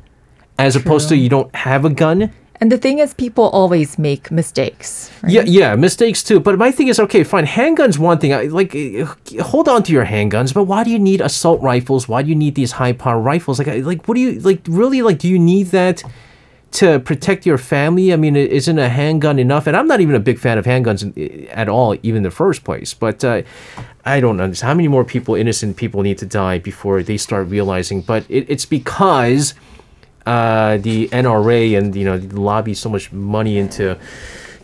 as 0.59 0.73
True. 0.73 0.81
opposed 0.83 1.09
to 1.09 1.17
you 1.17 1.29
don't 1.29 1.53
have 1.55 1.83
a 1.83 1.89
gun. 1.89 2.31
And 2.63 2.71
the 2.71 2.77
thing 2.77 2.99
is, 2.99 3.13
people 3.13 3.49
always 3.49 3.99
make 3.99 4.31
mistakes. 4.31 5.11
Right? 5.21 5.33
Yeah, 5.33 5.41
yeah, 5.41 5.75
mistakes 5.75 6.23
too. 6.23 6.39
But 6.39 6.57
my 6.57 6.71
thing 6.71 6.87
is, 6.87 6.97
okay, 6.97 7.25
fine. 7.25 7.45
Handguns, 7.45 7.97
one 7.97 8.19
thing. 8.19 8.31
Like, 8.51 8.73
hold 9.41 9.67
on 9.67 9.83
to 9.83 9.91
your 9.91 10.05
handguns. 10.05 10.53
But 10.53 10.63
why 10.63 10.85
do 10.85 10.89
you 10.89 10.97
need 10.97 11.19
assault 11.19 11.61
rifles? 11.61 12.07
Why 12.07 12.21
do 12.21 12.29
you 12.29 12.35
need 12.35 12.55
these 12.55 12.71
high 12.71 12.93
power 12.93 13.19
rifles? 13.19 13.59
Like, 13.59 13.67
like, 13.83 14.07
what 14.07 14.15
do 14.15 14.21
you 14.21 14.39
like? 14.39 14.61
Really, 14.65 15.01
like, 15.01 15.19
do 15.19 15.27
you 15.27 15.37
need 15.37 15.67
that? 15.71 16.03
to 16.71 16.99
protect 17.01 17.45
your 17.45 17.59
family? 17.59 18.11
I 18.11 18.15
mean, 18.15 18.35
isn't 18.35 18.79
a 18.79 18.89
handgun 18.89 19.37
enough? 19.37 19.67
And 19.67 19.77
I'm 19.77 19.85
not 19.87 20.01
even 20.01 20.15
a 20.15 20.19
big 20.19 20.39
fan 20.39 20.57
of 20.57 20.65
handguns 20.65 21.03
at 21.51 21.69
all, 21.69 21.95
even 22.01 22.17
in 22.17 22.23
the 22.23 22.31
first 22.31 22.63
place. 22.63 22.95
But 22.95 23.23
uh, 23.23 23.43
I 24.05 24.19
don't 24.19 24.41
understand 24.41 24.69
how 24.69 24.73
many 24.73 24.87
more 24.87 25.03
people, 25.03 25.35
innocent 25.35 25.77
people, 25.77 26.01
need 26.01 26.17
to 26.17 26.25
die 26.25 26.57
before 26.57 27.03
they 27.03 27.17
start 27.17 27.47
realizing. 27.49 28.01
But 28.01 28.25
it, 28.27 28.49
it's 28.49 28.65
because 28.65 29.53
uh, 30.25 30.77
the 30.77 31.07
NRA 31.09 31.77
and 31.77 31.95
you 31.95 32.05
know 32.05 32.15
lobby 32.31 32.73
so 32.73 32.89
much 32.89 33.11
money 33.11 33.57
into 33.57 33.97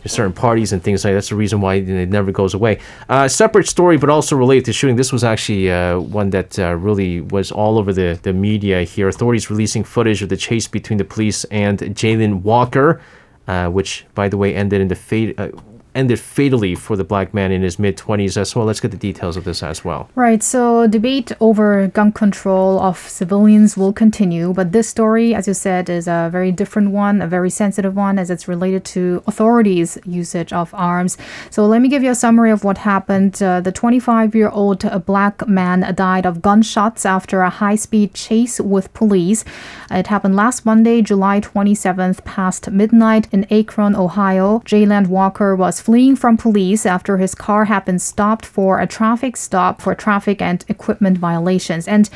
certain 0.06 0.32
parties 0.32 0.72
and 0.72 0.82
things 0.82 1.04
like 1.04 1.10
that. 1.10 1.16
That's 1.16 1.28
the 1.28 1.36
reason 1.36 1.60
why 1.60 1.74
it 1.74 2.08
never 2.08 2.32
goes 2.32 2.54
away. 2.54 2.80
Uh, 3.08 3.28
separate 3.28 3.66
story, 3.68 3.96
but 3.98 4.08
also 4.08 4.36
related 4.36 4.64
to 4.66 4.72
shooting. 4.72 4.96
This 4.96 5.12
was 5.12 5.24
actually 5.24 5.70
uh, 5.70 5.98
one 5.98 6.30
that 6.30 6.58
uh, 6.58 6.74
really 6.74 7.20
was 7.20 7.52
all 7.52 7.78
over 7.78 7.92
the, 7.92 8.18
the 8.22 8.32
media 8.32 8.82
here. 8.82 9.08
Authorities 9.08 9.50
releasing 9.50 9.84
footage 9.84 10.22
of 10.22 10.28
the 10.28 10.36
chase 10.36 10.66
between 10.66 10.98
the 10.98 11.04
police 11.04 11.44
and 11.44 11.78
Jayland 11.78 12.42
Walker, 12.42 13.00
uh, 13.46 13.68
which, 13.68 14.06
by 14.14 14.28
the 14.28 14.36
way, 14.36 14.54
ended 14.54 14.80
in 14.80 14.88
the 14.88 14.94
fate 14.94 15.38
uh, 15.38 15.50
ended 15.94 16.20
fatally 16.20 16.74
for 16.74 16.96
the 16.96 17.04
black 17.04 17.34
man 17.34 17.50
in 17.52 17.62
his 17.62 17.78
mid 17.78 17.96
20s 17.96 18.36
as 18.36 18.54
well. 18.54 18.64
Let's 18.64 18.80
get 18.80 18.90
the 18.90 18.96
details 18.96 19.36
of 19.36 19.44
this 19.44 19.62
as 19.62 19.84
well. 19.84 20.08
Right. 20.14 20.42
So, 20.42 20.86
debate 20.86 21.32
over 21.40 21.88
gun 21.88 22.12
control 22.12 22.80
of 22.80 22.98
civilians 22.98 23.76
will 23.76 23.92
continue, 23.92 24.52
but 24.52 24.72
this 24.72 24.88
story, 24.88 25.34
as 25.34 25.48
you 25.48 25.54
said, 25.54 25.88
is 25.88 26.06
a 26.06 26.28
very 26.30 26.52
different 26.52 26.90
one, 26.90 27.20
a 27.20 27.26
very 27.26 27.50
sensitive 27.50 27.96
one, 27.96 28.18
as 28.18 28.30
it's 28.30 28.46
related 28.46 28.84
to 28.86 29.22
authorities' 29.26 29.98
usage 30.04 30.52
of 30.52 30.72
arms. 30.74 31.16
So, 31.50 31.66
let 31.66 31.82
me 31.82 31.88
give 31.88 32.02
you 32.02 32.10
a 32.10 32.14
summary 32.14 32.50
of 32.50 32.64
what 32.64 32.78
happened. 32.78 33.42
Uh, 33.42 33.60
the 33.60 33.72
25 33.72 34.34
year 34.34 34.48
old 34.48 34.84
black 35.06 35.46
man 35.48 35.92
died 35.94 36.26
of 36.26 36.42
gunshots 36.42 37.04
after 37.04 37.40
a 37.40 37.50
high 37.50 37.76
speed 37.76 38.14
chase 38.14 38.60
with 38.60 38.92
police. 38.94 39.44
It 39.90 40.06
happened 40.06 40.36
last 40.36 40.64
Monday, 40.64 41.02
July 41.02 41.40
27th, 41.40 42.24
past 42.24 42.70
midnight 42.70 43.26
in 43.32 43.44
Akron, 43.50 43.96
Ohio. 43.96 44.60
Jayland 44.60 45.08
Walker 45.08 45.56
was 45.56 45.79
fleeing 45.80 46.16
from 46.16 46.36
police 46.36 46.86
after 46.86 47.16
his 47.16 47.34
car 47.34 47.64
had 47.64 47.84
been 47.84 47.98
stopped 47.98 48.46
for 48.46 48.80
a 48.80 48.86
traffic 48.86 49.36
stop 49.36 49.80
for 49.80 49.94
traffic 49.94 50.42
and 50.42 50.64
equipment 50.68 51.18
violations. 51.18 51.88
And 51.88 52.10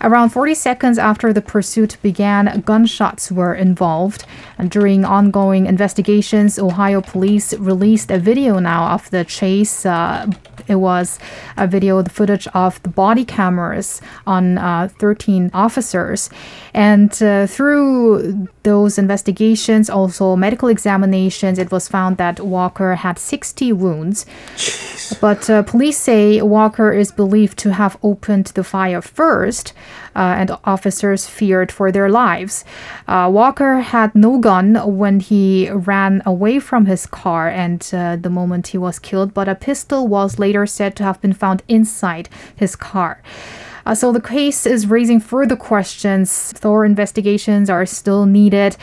Around 0.00 0.28
40 0.28 0.54
seconds 0.54 0.96
after 0.98 1.32
the 1.32 1.42
pursuit 1.42 1.96
began, 2.02 2.60
gunshots 2.64 3.32
were 3.32 3.52
involved. 3.54 4.24
And 4.56 4.70
during 4.70 5.04
ongoing 5.04 5.66
investigations, 5.66 6.58
Ohio 6.58 7.00
police 7.00 7.52
released 7.54 8.10
a 8.10 8.18
video 8.18 8.60
now 8.60 8.90
of 8.90 9.10
the 9.10 9.24
chase. 9.24 9.84
Uh, 9.84 10.30
It 10.68 10.76
was 10.76 11.18
a 11.56 11.66
video, 11.66 12.02
the 12.02 12.10
footage 12.10 12.46
of 12.48 12.82
the 12.82 12.88
body 12.88 13.24
cameras 13.24 14.00
on 14.26 14.58
uh, 14.58 14.88
13 14.98 15.50
officers. 15.54 16.30
And 16.74 17.10
uh, 17.22 17.46
through 17.46 18.48
those 18.62 18.98
investigations, 18.98 19.88
also 19.90 20.36
medical 20.36 20.68
examinations, 20.68 21.58
it 21.58 21.72
was 21.72 21.88
found 21.88 22.16
that 22.18 22.40
Walker 22.40 22.94
had 22.96 23.18
60 23.18 23.72
wounds. 23.72 24.26
But 25.20 25.48
uh, 25.48 25.62
police 25.62 25.98
say 25.98 26.42
Walker 26.42 26.92
is 26.92 27.10
believed 27.12 27.58
to 27.58 27.72
have 27.72 27.96
opened 28.02 28.46
the 28.48 28.64
fire 28.64 29.00
first, 29.00 29.72
uh, 30.14 30.34
and 30.36 30.50
officers 30.64 31.26
feared 31.26 31.70
for 31.70 31.92
their 31.92 32.08
lives. 32.08 32.64
Uh, 33.06 33.28
Walker 33.32 33.80
had 33.80 34.14
no 34.14 34.38
gun 34.38 34.74
when 34.96 35.20
he 35.20 35.70
ran 35.70 36.22
away 36.26 36.58
from 36.58 36.86
his 36.86 37.06
car 37.06 37.48
and 37.48 37.88
uh, 37.92 38.16
the 38.16 38.30
moment 38.30 38.68
he 38.68 38.78
was 38.78 38.98
killed, 38.98 39.32
but 39.32 39.48
a 39.48 39.54
pistol 39.54 40.08
was 40.08 40.38
later 40.38 40.57
said 40.66 40.96
to 40.96 41.02
have 41.02 41.20
been 41.20 41.32
found 41.32 41.62
inside 41.68 42.28
his 42.54 42.76
car. 42.76 43.22
Uh, 43.86 43.94
so 43.94 44.12
the 44.12 44.20
case 44.20 44.66
is 44.66 44.86
raising 44.86 45.18
further 45.18 45.56
questions. 45.56 46.52
Thorough 46.52 46.84
investigations 46.84 47.70
are 47.70 47.86
still 47.86 48.26
needed. 48.26 48.76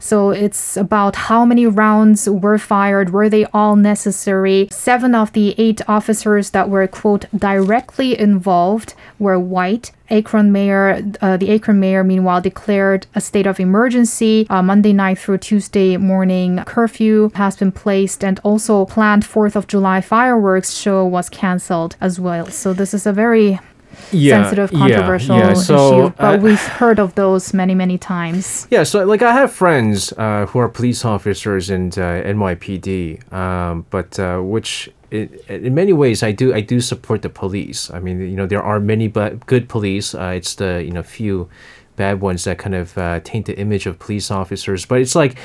So 0.00 0.30
it's 0.30 0.76
about 0.76 1.14
how 1.14 1.44
many 1.44 1.66
rounds 1.66 2.28
were 2.28 2.58
fired, 2.58 3.10
were 3.10 3.28
they 3.28 3.44
all 3.52 3.76
necessary? 3.76 4.68
Seven 4.72 5.14
of 5.14 5.32
the 5.32 5.54
eight 5.58 5.82
officers 5.86 6.50
that 6.50 6.70
were, 6.70 6.86
quote, 6.88 7.26
directly 7.36 8.18
involved 8.18 8.94
were 9.18 9.38
white. 9.38 9.92
Akron 10.08 10.50
mayor, 10.50 11.02
uh, 11.20 11.36
the 11.36 11.52
Akron 11.52 11.78
mayor, 11.78 12.02
meanwhile, 12.02 12.40
declared 12.40 13.06
a 13.14 13.20
state 13.20 13.46
of 13.46 13.60
emergency. 13.60 14.46
Uh, 14.50 14.62
Monday 14.62 14.92
night 14.92 15.18
through 15.18 15.38
Tuesday 15.38 15.96
morning 15.96 16.64
curfew 16.66 17.30
has 17.34 17.56
been 17.56 17.70
placed, 17.70 18.24
and 18.24 18.40
also 18.42 18.84
planned 18.86 19.24
Fourth 19.24 19.54
of 19.54 19.68
July 19.68 20.00
fireworks 20.00 20.72
show 20.72 21.04
was 21.04 21.28
canceled 21.28 21.94
as 22.00 22.18
well. 22.18 22.46
So 22.46 22.72
this 22.72 22.92
is 22.92 23.06
a 23.06 23.12
very 23.12 23.60
sensitive, 24.10 24.70
controversial 24.70 25.36
yeah, 25.36 25.54
So, 25.54 26.06
issue, 26.06 26.14
but 26.16 26.38
uh, 26.38 26.42
we've 26.42 26.60
heard 26.60 26.98
of 26.98 27.14
those 27.14 27.54
many, 27.54 27.74
many 27.74 27.98
times. 27.98 28.66
Yeah, 28.70 28.82
so 28.84 29.04
like 29.04 29.22
I 29.22 29.32
have 29.32 29.52
friends 29.52 30.12
uh, 30.16 30.46
who 30.46 30.58
are 30.58 30.68
police 30.68 31.04
officers 31.04 31.70
in 31.70 31.88
uh, 31.88 32.22
NYPD, 32.24 33.32
um, 33.32 33.86
but 33.90 34.18
uh, 34.18 34.38
which 34.40 34.90
in, 35.10 35.28
in 35.48 35.74
many 35.74 35.92
ways 35.92 36.22
I 36.22 36.32
do 36.32 36.54
I 36.54 36.60
do 36.60 36.80
support 36.80 37.22
the 37.22 37.30
police. 37.30 37.90
I 37.90 38.00
mean, 38.00 38.20
you 38.20 38.36
know, 38.36 38.46
there 38.46 38.62
are 38.62 38.80
many 38.80 39.08
but 39.08 39.46
good 39.46 39.68
police. 39.68 40.14
Uh, 40.14 40.32
it's 40.36 40.54
the 40.54 40.82
you 40.84 40.90
know 40.90 41.02
few 41.02 41.48
bad 41.96 42.20
ones 42.20 42.44
that 42.44 42.58
kind 42.58 42.74
of 42.74 42.96
uh, 42.96 43.20
taint 43.20 43.46
the 43.46 43.58
image 43.58 43.86
of 43.86 43.98
police 43.98 44.30
officers. 44.30 44.86
But 44.86 45.00
it's 45.00 45.14
like. 45.14 45.36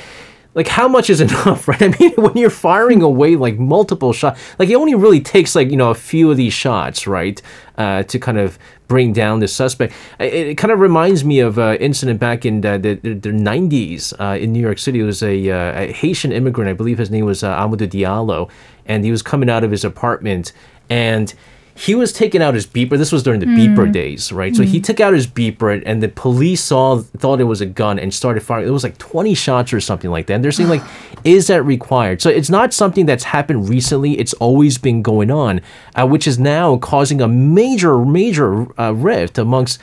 Like 0.55 0.67
how 0.67 0.87
much 0.87 1.09
is 1.09 1.21
enough, 1.27 1.67
right? 1.67 1.81
I 1.81 1.95
mean, 1.99 2.13
when 2.13 2.35
you're 2.35 2.49
firing 2.49 3.01
away 3.01 3.35
like 3.35 3.59
multiple 3.59 4.13
shots, 4.13 4.41
like 4.57 4.69
it 4.69 4.75
only 4.75 4.95
really 4.95 5.21
takes 5.21 5.55
like 5.55 5.69
you 5.69 5.77
know 5.77 5.91
a 5.91 5.95
few 5.95 6.31
of 6.31 6.37
these 6.37 6.53
shots, 6.53 7.05
right, 7.05 7.39
uh, 7.77 8.03
to 8.03 8.17
kind 8.17 8.39
of 8.39 8.57
bring 8.87 9.13
down 9.13 9.39
the 9.39 9.47
suspect. 9.47 9.93
It, 10.19 10.33
it 10.33 10.57
kind 10.57 10.71
of 10.71 10.79
reminds 10.79 11.23
me 11.23 11.39
of 11.39 11.57
an 11.57 11.77
incident 11.77 12.19
back 12.19 12.45
in 12.45 12.61
the, 12.61 12.77
the, 12.77 13.13
the 13.13 13.29
90s 13.29 14.13
uh, 14.19 14.37
in 14.37 14.53
New 14.53 14.59
York 14.59 14.77
City. 14.77 14.99
It 14.99 15.03
was 15.03 15.23
a, 15.23 15.49
uh, 15.49 15.81
a 15.81 15.91
Haitian 15.91 16.31
immigrant, 16.31 16.69
I 16.69 16.73
believe 16.73 16.99
his 16.99 17.09
name 17.09 17.25
was 17.25 17.43
uh, 17.43 17.55
Amadou 17.55 17.87
Diallo, 17.87 18.49
and 18.85 19.03
he 19.03 19.09
was 19.09 19.23
coming 19.23 19.49
out 19.49 19.63
of 19.63 19.71
his 19.71 19.83
apartment 19.83 20.53
and 20.89 21.33
he 21.77 21.93
was 21.93 22.13
taking 22.13 22.41
out 22.41 22.53
his 22.53 22.65
beeper. 22.65 22.97
This 22.97 23.11
was 23.11 23.21
during 23.21 23.41
the 23.41 23.47
beeper 23.47 23.91
days, 23.91 24.31
right? 24.31 24.55
So 24.55 24.63
he 24.63 24.79
took 24.79 25.01
out 25.01 25.13
his 25.13 25.27
beeper, 25.27 25.83
and 25.85 26.01
the 26.01 26.07
police 26.07 26.63
saw 26.63 26.99
thought 26.99 27.41
it 27.41 27.45
was 27.45 27.59
a 27.59 27.65
gun 27.65 27.99
and 27.99 28.13
started 28.13 28.41
firing. 28.43 28.65
It 28.65 28.71
was 28.71 28.83
like 28.83 28.97
twenty 28.97 29.33
shots 29.33 29.73
or 29.73 29.81
something 29.81 30.09
like 30.09 30.27
that. 30.27 30.35
And 30.35 30.43
they're 30.43 30.53
saying 30.53 30.69
like, 30.69 30.83
is 31.25 31.47
that 31.47 31.63
required? 31.63 32.21
So 32.21 32.29
it's 32.29 32.49
not 32.49 32.73
something 32.73 33.05
that's 33.05 33.25
happened 33.25 33.67
recently. 33.67 34.17
It's 34.17 34.33
always 34.35 34.77
been 34.77 35.01
going 35.01 35.29
on, 35.29 35.59
uh, 35.95 36.07
which 36.07 36.27
is 36.27 36.39
now 36.39 36.77
causing 36.77 37.19
a 37.19 37.27
major, 37.27 38.05
major 38.05 38.79
uh, 38.79 38.93
rift 38.93 39.37
amongst. 39.37 39.79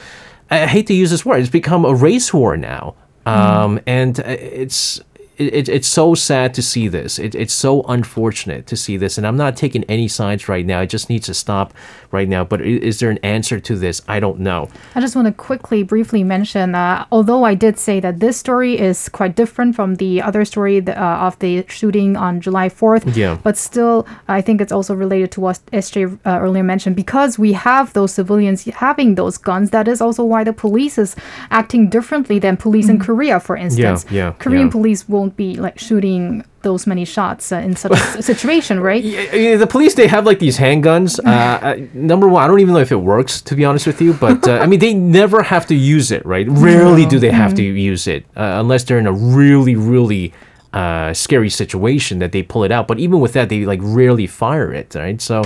I 0.50 0.66
hate 0.66 0.86
to 0.86 0.94
use 0.94 1.10
this 1.10 1.26
word. 1.26 1.40
It's 1.40 1.50
become 1.50 1.84
a 1.84 1.94
race 1.94 2.32
war 2.32 2.56
now, 2.56 2.94
um, 3.26 3.78
and 3.86 4.18
uh, 4.18 4.24
it's 4.26 5.00
it, 5.38 5.54
it, 5.54 5.68
it's 5.68 5.88
so 5.88 6.14
sad 6.14 6.54
to 6.54 6.62
see 6.62 6.88
this. 6.88 7.18
It, 7.18 7.34
it's 7.34 7.54
so 7.54 7.82
unfortunate 7.88 8.66
to 8.66 8.76
see 8.76 8.96
this, 8.96 9.16
and 9.18 9.26
I'm 9.26 9.36
not 9.36 9.56
taking 9.56 9.84
any 9.84 10.08
sides 10.08 10.48
right 10.48 10.64
now. 10.66 10.80
It 10.80 10.88
just 10.90 11.08
needs 11.08 11.26
to 11.26 11.34
stop 11.34 11.72
right 12.10 12.28
now. 12.28 12.44
But 12.44 12.60
is 12.60 12.98
there 13.00 13.10
an 13.10 13.18
answer 13.22 13.58
to 13.60 13.76
this? 13.76 14.02
I 14.06 14.20
don't 14.20 14.40
know. 14.40 14.68
I 14.94 15.00
just 15.00 15.16
want 15.16 15.26
to 15.26 15.32
quickly, 15.32 15.82
briefly 15.82 16.22
mention, 16.24 16.74
uh, 16.74 17.06
although 17.10 17.44
I 17.44 17.54
did 17.54 17.78
say 17.78 18.00
that 18.00 18.20
this 18.20 18.36
story 18.36 18.78
is 18.78 19.08
quite 19.08 19.34
different 19.36 19.74
from 19.74 19.96
the 19.96 20.20
other 20.20 20.44
story 20.44 20.86
uh, 20.86 20.92
of 21.26 21.38
the 21.38 21.64
shooting 21.68 22.16
on 22.16 22.40
July 22.40 22.68
4th, 22.68 23.16
Yeah. 23.16 23.38
but 23.42 23.56
still, 23.56 24.06
I 24.28 24.40
think 24.42 24.60
it's 24.60 24.72
also 24.72 24.94
related 24.94 25.30
to 25.32 25.40
what 25.40 25.60
SJ 25.72 26.18
uh, 26.26 26.38
earlier 26.40 26.62
mentioned. 26.62 26.96
Because 26.96 27.38
we 27.38 27.52
have 27.54 27.92
those 27.94 28.12
civilians 28.12 28.64
having 28.64 29.14
those 29.14 29.38
guns, 29.38 29.70
that 29.70 29.88
is 29.88 30.00
also 30.00 30.24
why 30.24 30.44
the 30.44 30.52
police 30.52 30.98
is 30.98 31.16
acting 31.50 31.88
differently 31.88 32.38
than 32.38 32.56
police 32.56 32.88
in 32.88 32.98
Korea, 32.98 33.40
for 33.40 33.56
instance. 33.56 34.04
yeah, 34.10 34.16
yeah, 34.26 34.32
Korean 34.38 34.66
yeah. 34.66 34.72
police 34.72 35.08
won't 35.22 35.36
be 35.36 35.54
like 35.66 35.78
shooting 35.78 36.44
those 36.62 36.86
many 36.86 37.04
shots 37.04 37.52
uh, 37.52 37.56
in 37.56 37.76
such 37.76 37.92
a 37.92 38.22
situation, 38.32 38.80
right? 38.80 39.02
Yeah, 39.04 39.56
the 39.56 39.66
police 39.66 39.94
they 39.94 40.08
have 40.08 40.26
like 40.26 40.38
these 40.38 40.58
handguns. 40.58 41.12
Uh, 41.32 41.76
number 41.94 42.28
one, 42.28 42.42
I 42.42 42.46
don't 42.48 42.60
even 42.60 42.74
know 42.74 42.80
if 42.80 42.92
it 42.92 43.02
works 43.14 43.40
to 43.42 43.54
be 43.54 43.64
honest 43.64 43.86
with 43.86 44.00
you, 44.02 44.12
but 44.14 44.46
uh, 44.48 44.64
I 44.64 44.66
mean 44.66 44.80
they 44.80 44.94
never 44.94 45.42
have 45.42 45.64
to 45.66 45.74
use 45.74 46.10
it, 46.16 46.24
right? 46.26 46.46
Rarely 46.48 47.04
do 47.06 47.18
they 47.18 47.30
have 47.30 47.54
to 47.54 47.62
use 47.62 48.06
it 48.06 48.22
uh, 48.36 48.60
unless 48.62 48.84
they're 48.84 48.98
in 48.98 49.06
a 49.06 49.12
really, 49.40 49.76
really 49.76 50.32
uh, 50.72 51.12
scary 51.14 51.50
situation 51.50 52.18
that 52.18 52.32
they 52.32 52.42
pull 52.42 52.64
it 52.64 52.72
out. 52.72 52.86
But 52.88 52.98
even 52.98 53.20
with 53.20 53.32
that, 53.32 53.48
they 53.48 53.64
like 53.72 53.80
rarely 53.82 54.26
fire 54.26 54.72
it, 54.80 54.94
right? 54.94 55.20
So. 55.20 55.42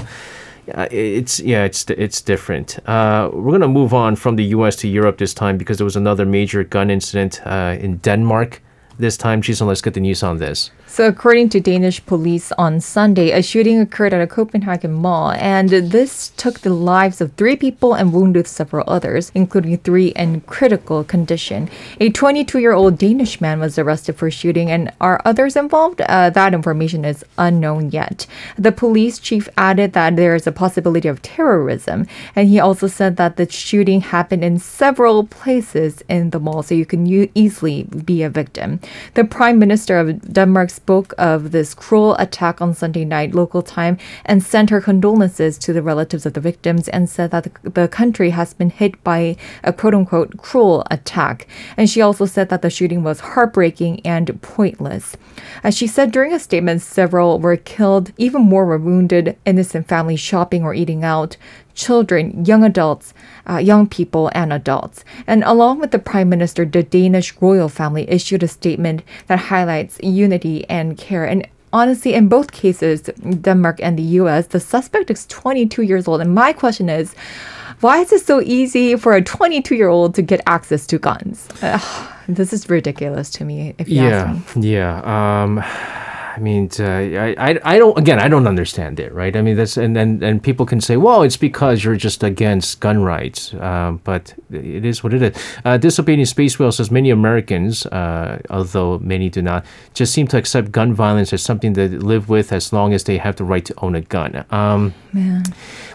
Uh, 0.75 0.89
it's 0.91 1.39
yeah, 1.39 1.65
it's 1.65 1.89
it's 1.91 2.21
different. 2.21 2.69
Uh, 2.89 3.31
we're 3.33 3.53
gonna 3.53 3.69
move 3.81 3.95
on 3.95 4.17
from 4.17 4.35
the 4.37 4.47
U.S. 4.57 4.75
to 4.77 4.89
Europe 4.89 5.17
this 5.17 5.33
time 5.33 5.57
because 5.57 5.77
there 5.79 5.85
was 5.85 5.97
another 5.97 6.27
major 6.27 6.65
gun 6.65 6.91
incident 6.91 7.41
uh, 7.47 7.77
in 7.79 7.99
Denmark. 7.99 8.61
This 8.99 9.17
time, 9.19 9.43
Jason, 9.43 9.67
let's 9.67 9.83
get 9.83 9.93
the 9.95 10.01
news 10.01 10.23
on 10.23 10.39
this. 10.39 10.71
So, 10.89 11.09
according 11.09 11.49
to 11.51 11.61
Danish 11.61 12.07
police 12.07 12.53
on 12.53 12.81
Sunday, 12.81 13.33
a 13.33 13.43
shooting 13.43 13.81
occurred 13.81 14.15
at 14.15 14.23
a 14.23 14.27
Copenhagen 14.27 14.93
mall, 14.93 15.33
and 15.33 15.69
this 15.69 16.29
took 16.37 16.61
the 16.61 16.73
lives 16.73 17.21
of 17.21 17.33
three 17.33 17.57
people 17.57 17.93
and 17.93 18.13
wounded 18.13 18.47
several 18.47 18.85
others, 18.87 19.33
including 19.35 19.79
three 19.79 20.09
in 20.11 20.43
critical 20.43 21.03
condition. 21.03 21.69
A 22.01 22.11
22 22.11 22.61
year 22.61 22.73
old 22.73 22.99
Danish 22.99 23.41
man 23.41 23.59
was 23.59 23.81
arrested 23.81 24.17
for 24.17 24.31
shooting, 24.31 24.71
and 24.71 24.93
are 25.01 25.21
others 25.25 25.57
involved? 25.57 26.01
Uh, 26.03 26.31
that 26.31 26.55
information 26.55 27.05
is 27.05 27.25
unknown 27.37 27.91
yet. 27.91 28.27
The 28.57 28.73
police 28.73 29.19
chief 29.19 29.49
added 29.59 29.93
that 29.95 30.15
there 30.15 30.37
is 30.37 30.47
a 30.47 30.53
possibility 30.53 31.09
of 31.09 31.21
terrorism, 31.21 32.07
and 32.37 32.49
he 32.49 32.61
also 32.61 32.87
said 32.87 33.17
that 33.17 33.37
the 33.37 33.51
shooting 33.51 34.03
happened 34.03 34.45
in 34.45 34.61
several 34.61 35.27
places 35.27 36.05
in 36.09 36.31
the 36.31 36.39
mall, 36.39 36.63
so 36.63 36.77
you 36.77 36.87
can 36.87 37.07
u- 37.07 37.29
easily 37.35 37.83
be 37.83 38.23
a 38.23 38.31
victim. 38.31 38.79
The 39.15 39.25
prime 39.25 39.59
minister 39.59 39.99
of 39.99 40.33
Denmark 40.33 40.71
spoke 40.77 41.13
of 41.19 41.51
this 41.51 41.75
cruel 41.75 42.15
attack 42.17 42.63
on 42.63 42.75
Sunday 42.75 43.05
night 43.05 43.35
local 43.35 43.63
time 43.63 43.99
and 44.25 44.43
sent 44.43 44.71
her 44.71 44.81
condolences 44.81 45.59
to 45.59 45.73
the 45.73 45.83
relatives 45.83 46.25
of 46.27 46.35
the 46.35 46.41
victims 46.41 46.89
and 46.89 47.11
said 47.11 47.31
that 47.33 47.49
the, 47.63 47.89
country 47.89 48.31
has 48.31 48.53
been 48.53 48.71
hit 48.71 49.03
by 49.03 49.37
a 49.65 49.73
quote 49.73 49.95
unquote 49.95 50.37
cruel 50.37 50.85
attack. 50.91 51.47
And 51.77 51.89
she 51.89 52.01
also 52.01 52.27
said 52.27 52.49
that 52.51 52.63
the 52.63 52.71
shooting 52.71 53.03
was 53.03 53.21
heartbreaking 53.21 54.01
and 54.05 54.41
pointless. 54.43 55.17
As 55.65 55.77
she 55.77 55.87
said 55.87 56.13
during 56.13 56.33
a 56.33 56.39
statement, 56.39 56.83
several 56.83 57.39
were 57.39 57.57
killed, 57.57 58.13
even 58.17 58.43
more 58.43 58.67
were 58.67 58.79
wounded, 58.79 59.37
innocent 59.45 59.89
families 59.89 60.21
shopping 60.21 60.63
or 60.63 60.75
eating 60.75 61.05
out 61.05 61.37
children, 61.77 62.45
young 62.45 62.65
adults, 62.65 63.15
uh, 63.49 63.59
young 63.59 63.87
people, 63.87 64.31
and 64.35 64.53
adults. 64.53 65.05
And 65.27 65.45
along 65.45 65.79
with 65.79 65.93
the 65.93 65.99
Prime 66.01 66.29
Minister, 66.29 66.65
the 66.65 66.83
Danish 66.83 67.33
royal 67.41 67.69
family 67.69 68.11
issued 68.11 68.43
a 68.43 68.49
statement 68.49 69.03
that 69.29 69.39
highlights 69.39 70.01
unity 70.03 70.65
and 70.69 70.99
care. 70.99 71.25
And 71.25 71.47
honestly, 71.73 72.15
in 72.15 72.29
both 72.29 72.51
cases, 72.51 73.03
Denmark 73.43 73.79
and 73.83 73.97
the 73.99 74.09
US, 74.21 74.49
the 74.49 74.61
suspect 74.61 75.11
is 75.11 75.27
22 75.27 75.83
years 75.83 76.09
old. 76.09 76.21
And 76.21 76.35
my 76.35 76.53
question 76.53 76.89
is, 76.89 77.15
why 77.81 78.01
is 78.01 78.11
it 78.13 78.25
so 78.25 78.41
easy 78.41 78.97
for 78.97 79.13
a 79.13 79.23
22 79.23 79.75
year 79.75 79.89
old 79.89 80.15
to 80.15 80.23
get 80.23 80.41
access 80.47 80.87
to 80.87 80.99
guns? 80.99 81.47
This 82.29 82.53
is 82.53 82.69
ridiculous 82.71 83.31
to 83.33 83.45
me, 83.45 83.75
if 83.79 83.89
you 83.89 84.01
ask 84.03 84.27
yeah 84.57 84.61
me. 84.61 84.69
yeah 84.73 85.01
um 85.05 85.63
i 86.37 86.41
mean 86.41 86.69
uh, 86.79 86.85
I, 86.85 87.35
I 87.39 87.61
i 87.65 87.79
don't 87.79 87.97
again 87.99 88.19
i 88.19 88.29
don't 88.29 88.47
understand 88.47 89.01
it 89.01 89.13
right 89.13 89.35
i 89.35 89.43
mean 89.43 89.57
that's 89.57 89.77
and 89.77 89.97
and, 89.97 90.23
and 90.23 90.43
people 90.43 90.67
can 90.67 90.81
say 90.81 90.97
well 90.97 91.23
it's 91.23 91.37
because 91.37 91.83
you're 91.83 91.97
just 91.97 92.23
against 92.23 92.81
gun 92.81 93.03
rights 93.03 93.55
um, 93.55 94.01
but 94.05 94.35
it 94.51 94.85
is 94.85 95.03
what 95.03 95.15
it 95.15 95.23
is 95.23 95.33
uh, 95.65 95.77
disobedient 95.77 96.29
space 96.29 96.59
whale 96.59 96.73
says 96.73 96.91
many 96.91 97.11
americans 97.11 97.87
uh, 97.87 98.39
although 98.51 98.99
many 98.99 99.29
do 99.29 99.43
not 99.43 99.65
just 99.95 100.13
seem 100.13 100.27
to 100.27 100.37
accept 100.37 100.71
gun 100.71 100.95
violence 100.95 101.33
as 101.33 101.43
something 101.43 101.73
they 101.73 101.89
live 101.89 102.29
with 102.29 102.53
as 102.53 102.73
long 102.73 102.93
as 102.93 103.05
they 103.05 103.19
have 103.19 103.37
the 103.37 103.45
right 103.45 103.65
to 103.65 103.75
own 103.79 103.95
a 103.95 104.01
gun 104.01 104.45
um 104.51 104.95
Man. 105.17 105.45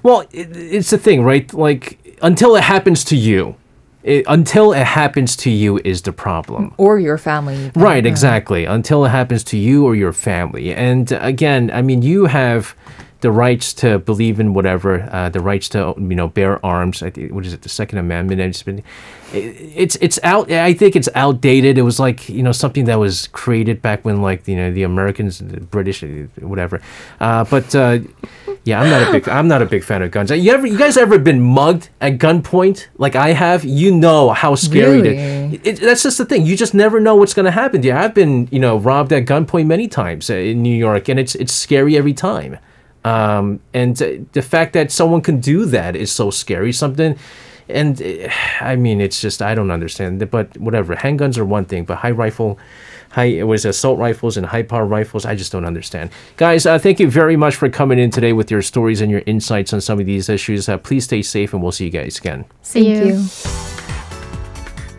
well, 0.01 0.21
it, 0.31 0.55
it's 0.55 0.89
the 0.89 0.97
thing, 0.97 1.23
right? 1.23 1.51
Like 1.53 2.17
until 2.21 2.55
it 2.55 2.63
happens 2.63 3.03
to 3.05 3.15
you, 3.15 3.55
it, 4.03 4.25
until 4.27 4.73
it 4.73 4.85
happens 4.85 5.35
to 5.37 5.49
you 5.49 5.79
is 5.83 6.01
the 6.01 6.11
problem. 6.11 6.73
Or 6.77 6.99
your 6.99 7.17
family. 7.17 7.71
Right, 7.75 8.05
exactly. 8.05 8.65
Until 8.65 9.05
it 9.05 9.09
happens 9.09 9.43
to 9.45 9.57
you 9.57 9.85
or 9.85 9.95
your 9.95 10.13
family. 10.13 10.73
And 10.73 11.11
uh, 11.13 11.19
again, 11.21 11.71
I 11.71 11.81
mean, 11.81 12.01
you 12.01 12.25
have 12.25 12.75
the 13.21 13.31
rights 13.31 13.73
to 13.75 13.99
believe 13.99 14.39
in 14.39 14.53
whatever, 14.53 15.07
uh, 15.11 15.29
the 15.29 15.39
rights 15.39 15.69
to 15.69 15.93
you 15.97 16.15
know 16.15 16.27
bear 16.27 16.63
arms. 16.65 17.01
I 17.01 17.09
think 17.09 17.31
what 17.31 17.45
is 17.45 17.53
it, 17.53 17.61
the 17.61 17.69
Second 17.69 17.99
Amendment? 17.99 18.41
It's 18.41 18.63
been, 18.63 18.83
it's 19.33 19.95
it's 20.01 20.19
out. 20.23 20.51
I 20.51 20.73
think 20.73 20.95
it's 20.95 21.09
outdated. 21.15 21.77
It 21.77 21.83
was 21.83 21.99
like 21.99 22.27
you 22.29 22.43
know 22.43 22.51
something 22.51 22.85
that 22.85 22.99
was 22.99 23.27
created 23.27 23.81
back 23.81 24.03
when 24.03 24.21
like 24.21 24.47
you 24.47 24.55
know 24.55 24.71
the 24.71 24.83
Americans, 24.83 25.39
the 25.39 25.61
British, 25.61 26.03
whatever. 26.39 26.81
Uh, 27.19 27.43
but 27.45 27.73
uh, 27.75 27.99
yeah, 28.63 28.81
I'm 28.81 28.89
not 28.89 29.07
a 29.07 29.11
big 29.11 29.29
I'm 29.29 29.47
not 29.47 29.61
a 29.61 29.65
big 29.65 29.83
fan 29.83 30.01
of 30.01 30.11
guns. 30.11 30.31
You 30.31 30.51
ever 30.51 30.65
you 30.67 30.77
guys 30.77 30.97
ever 30.97 31.17
been 31.19 31.41
mugged 31.41 31.89
at 32.01 32.17
gunpoint 32.17 32.87
like 32.97 33.15
I 33.15 33.33
have? 33.33 33.63
You 33.63 33.93
know 33.93 34.31
how 34.31 34.55
scary 34.55 35.01
Really? 35.01 35.15
that. 35.57 35.67
It, 35.67 35.79
that's 35.79 36.03
just 36.03 36.17
the 36.17 36.25
thing. 36.25 36.45
You 36.45 36.57
just 36.57 36.73
never 36.73 36.99
know 36.99 37.15
what's 37.15 37.33
going 37.33 37.45
to 37.45 37.51
happen 37.51 37.81
to 37.83 37.87
you. 37.87 37.93
I've 37.93 38.13
been 38.13 38.47
you 38.51 38.59
know 38.59 38.77
robbed 38.77 39.13
at 39.13 39.25
gunpoint 39.25 39.67
many 39.67 39.87
times 39.87 40.29
uh, 40.29 40.33
in 40.35 40.61
New 40.63 40.75
York, 40.75 41.07
and 41.07 41.19
it's 41.19 41.35
it's 41.35 41.53
scary 41.53 41.95
every 41.95 42.13
time. 42.13 42.57
Um, 43.03 43.59
and 43.73 43.99
uh, 44.01 44.11
the 44.33 44.41
fact 44.41 44.73
that 44.73 44.91
someone 44.91 45.21
can 45.21 45.39
do 45.39 45.65
that 45.65 45.95
is 45.95 46.11
so 46.11 46.29
scary. 46.31 46.71
Something. 46.71 47.17
And 47.69 48.01
uh, 48.01 48.29
I 48.59 48.75
mean, 48.75 49.01
it's 49.01 49.21
just 49.21 49.41
I 49.41 49.55
don't 49.55 49.71
understand. 49.71 50.29
But 50.29 50.57
whatever, 50.57 50.95
handguns 50.95 51.37
are 51.37 51.45
one 51.45 51.65
thing, 51.65 51.85
but 51.85 51.97
high 51.97 52.11
rifle, 52.11 52.59
high 53.11 53.25
it 53.25 53.43
was 53.43 53.65
assault 53.65 53.97
rifles 53.97 54.37
and 54.37 54.45
high 54.45 54.63
power 54.63 54.85
rifles. 54.85 55.25
I 55.25 55.35
just 55.35 55.51
don't 55.51 55.65
understand. 55.65 56.11
Guys, 56.37 56.65
uh, 56.65 56.77
thank 56.79 56.99
you 56.99 57.09
very 57.09 57.37
much 57.37 57.55
for 57.55 57.69
coming 57.69 57.99
in 57.99 58.11
today 58.11 58.33
with 58.33 58.51
your 58.51 58.61
stories 58.61 59.01
and 59.01 59.09
your 59.09 59.23
insights 59.25 59.73
on 59.73 59.81
some 59.81 59.99
of 59.99 60.05
these 60.05 60.29
issues. 60.29 60.67
Uh, 60.67 60.77
please 60.77 61.05
stay 61.05 61.21
safe, 61.21 61.53
and 61.53 61.63
we'll 61.63 61.71
see 61.71 61.85
you 61.85 61.91
guys 61.91 62.17
again. 62.17 62.45
See 62.61 62.93
Thank 62.93 63.07
you. 63.07 63.80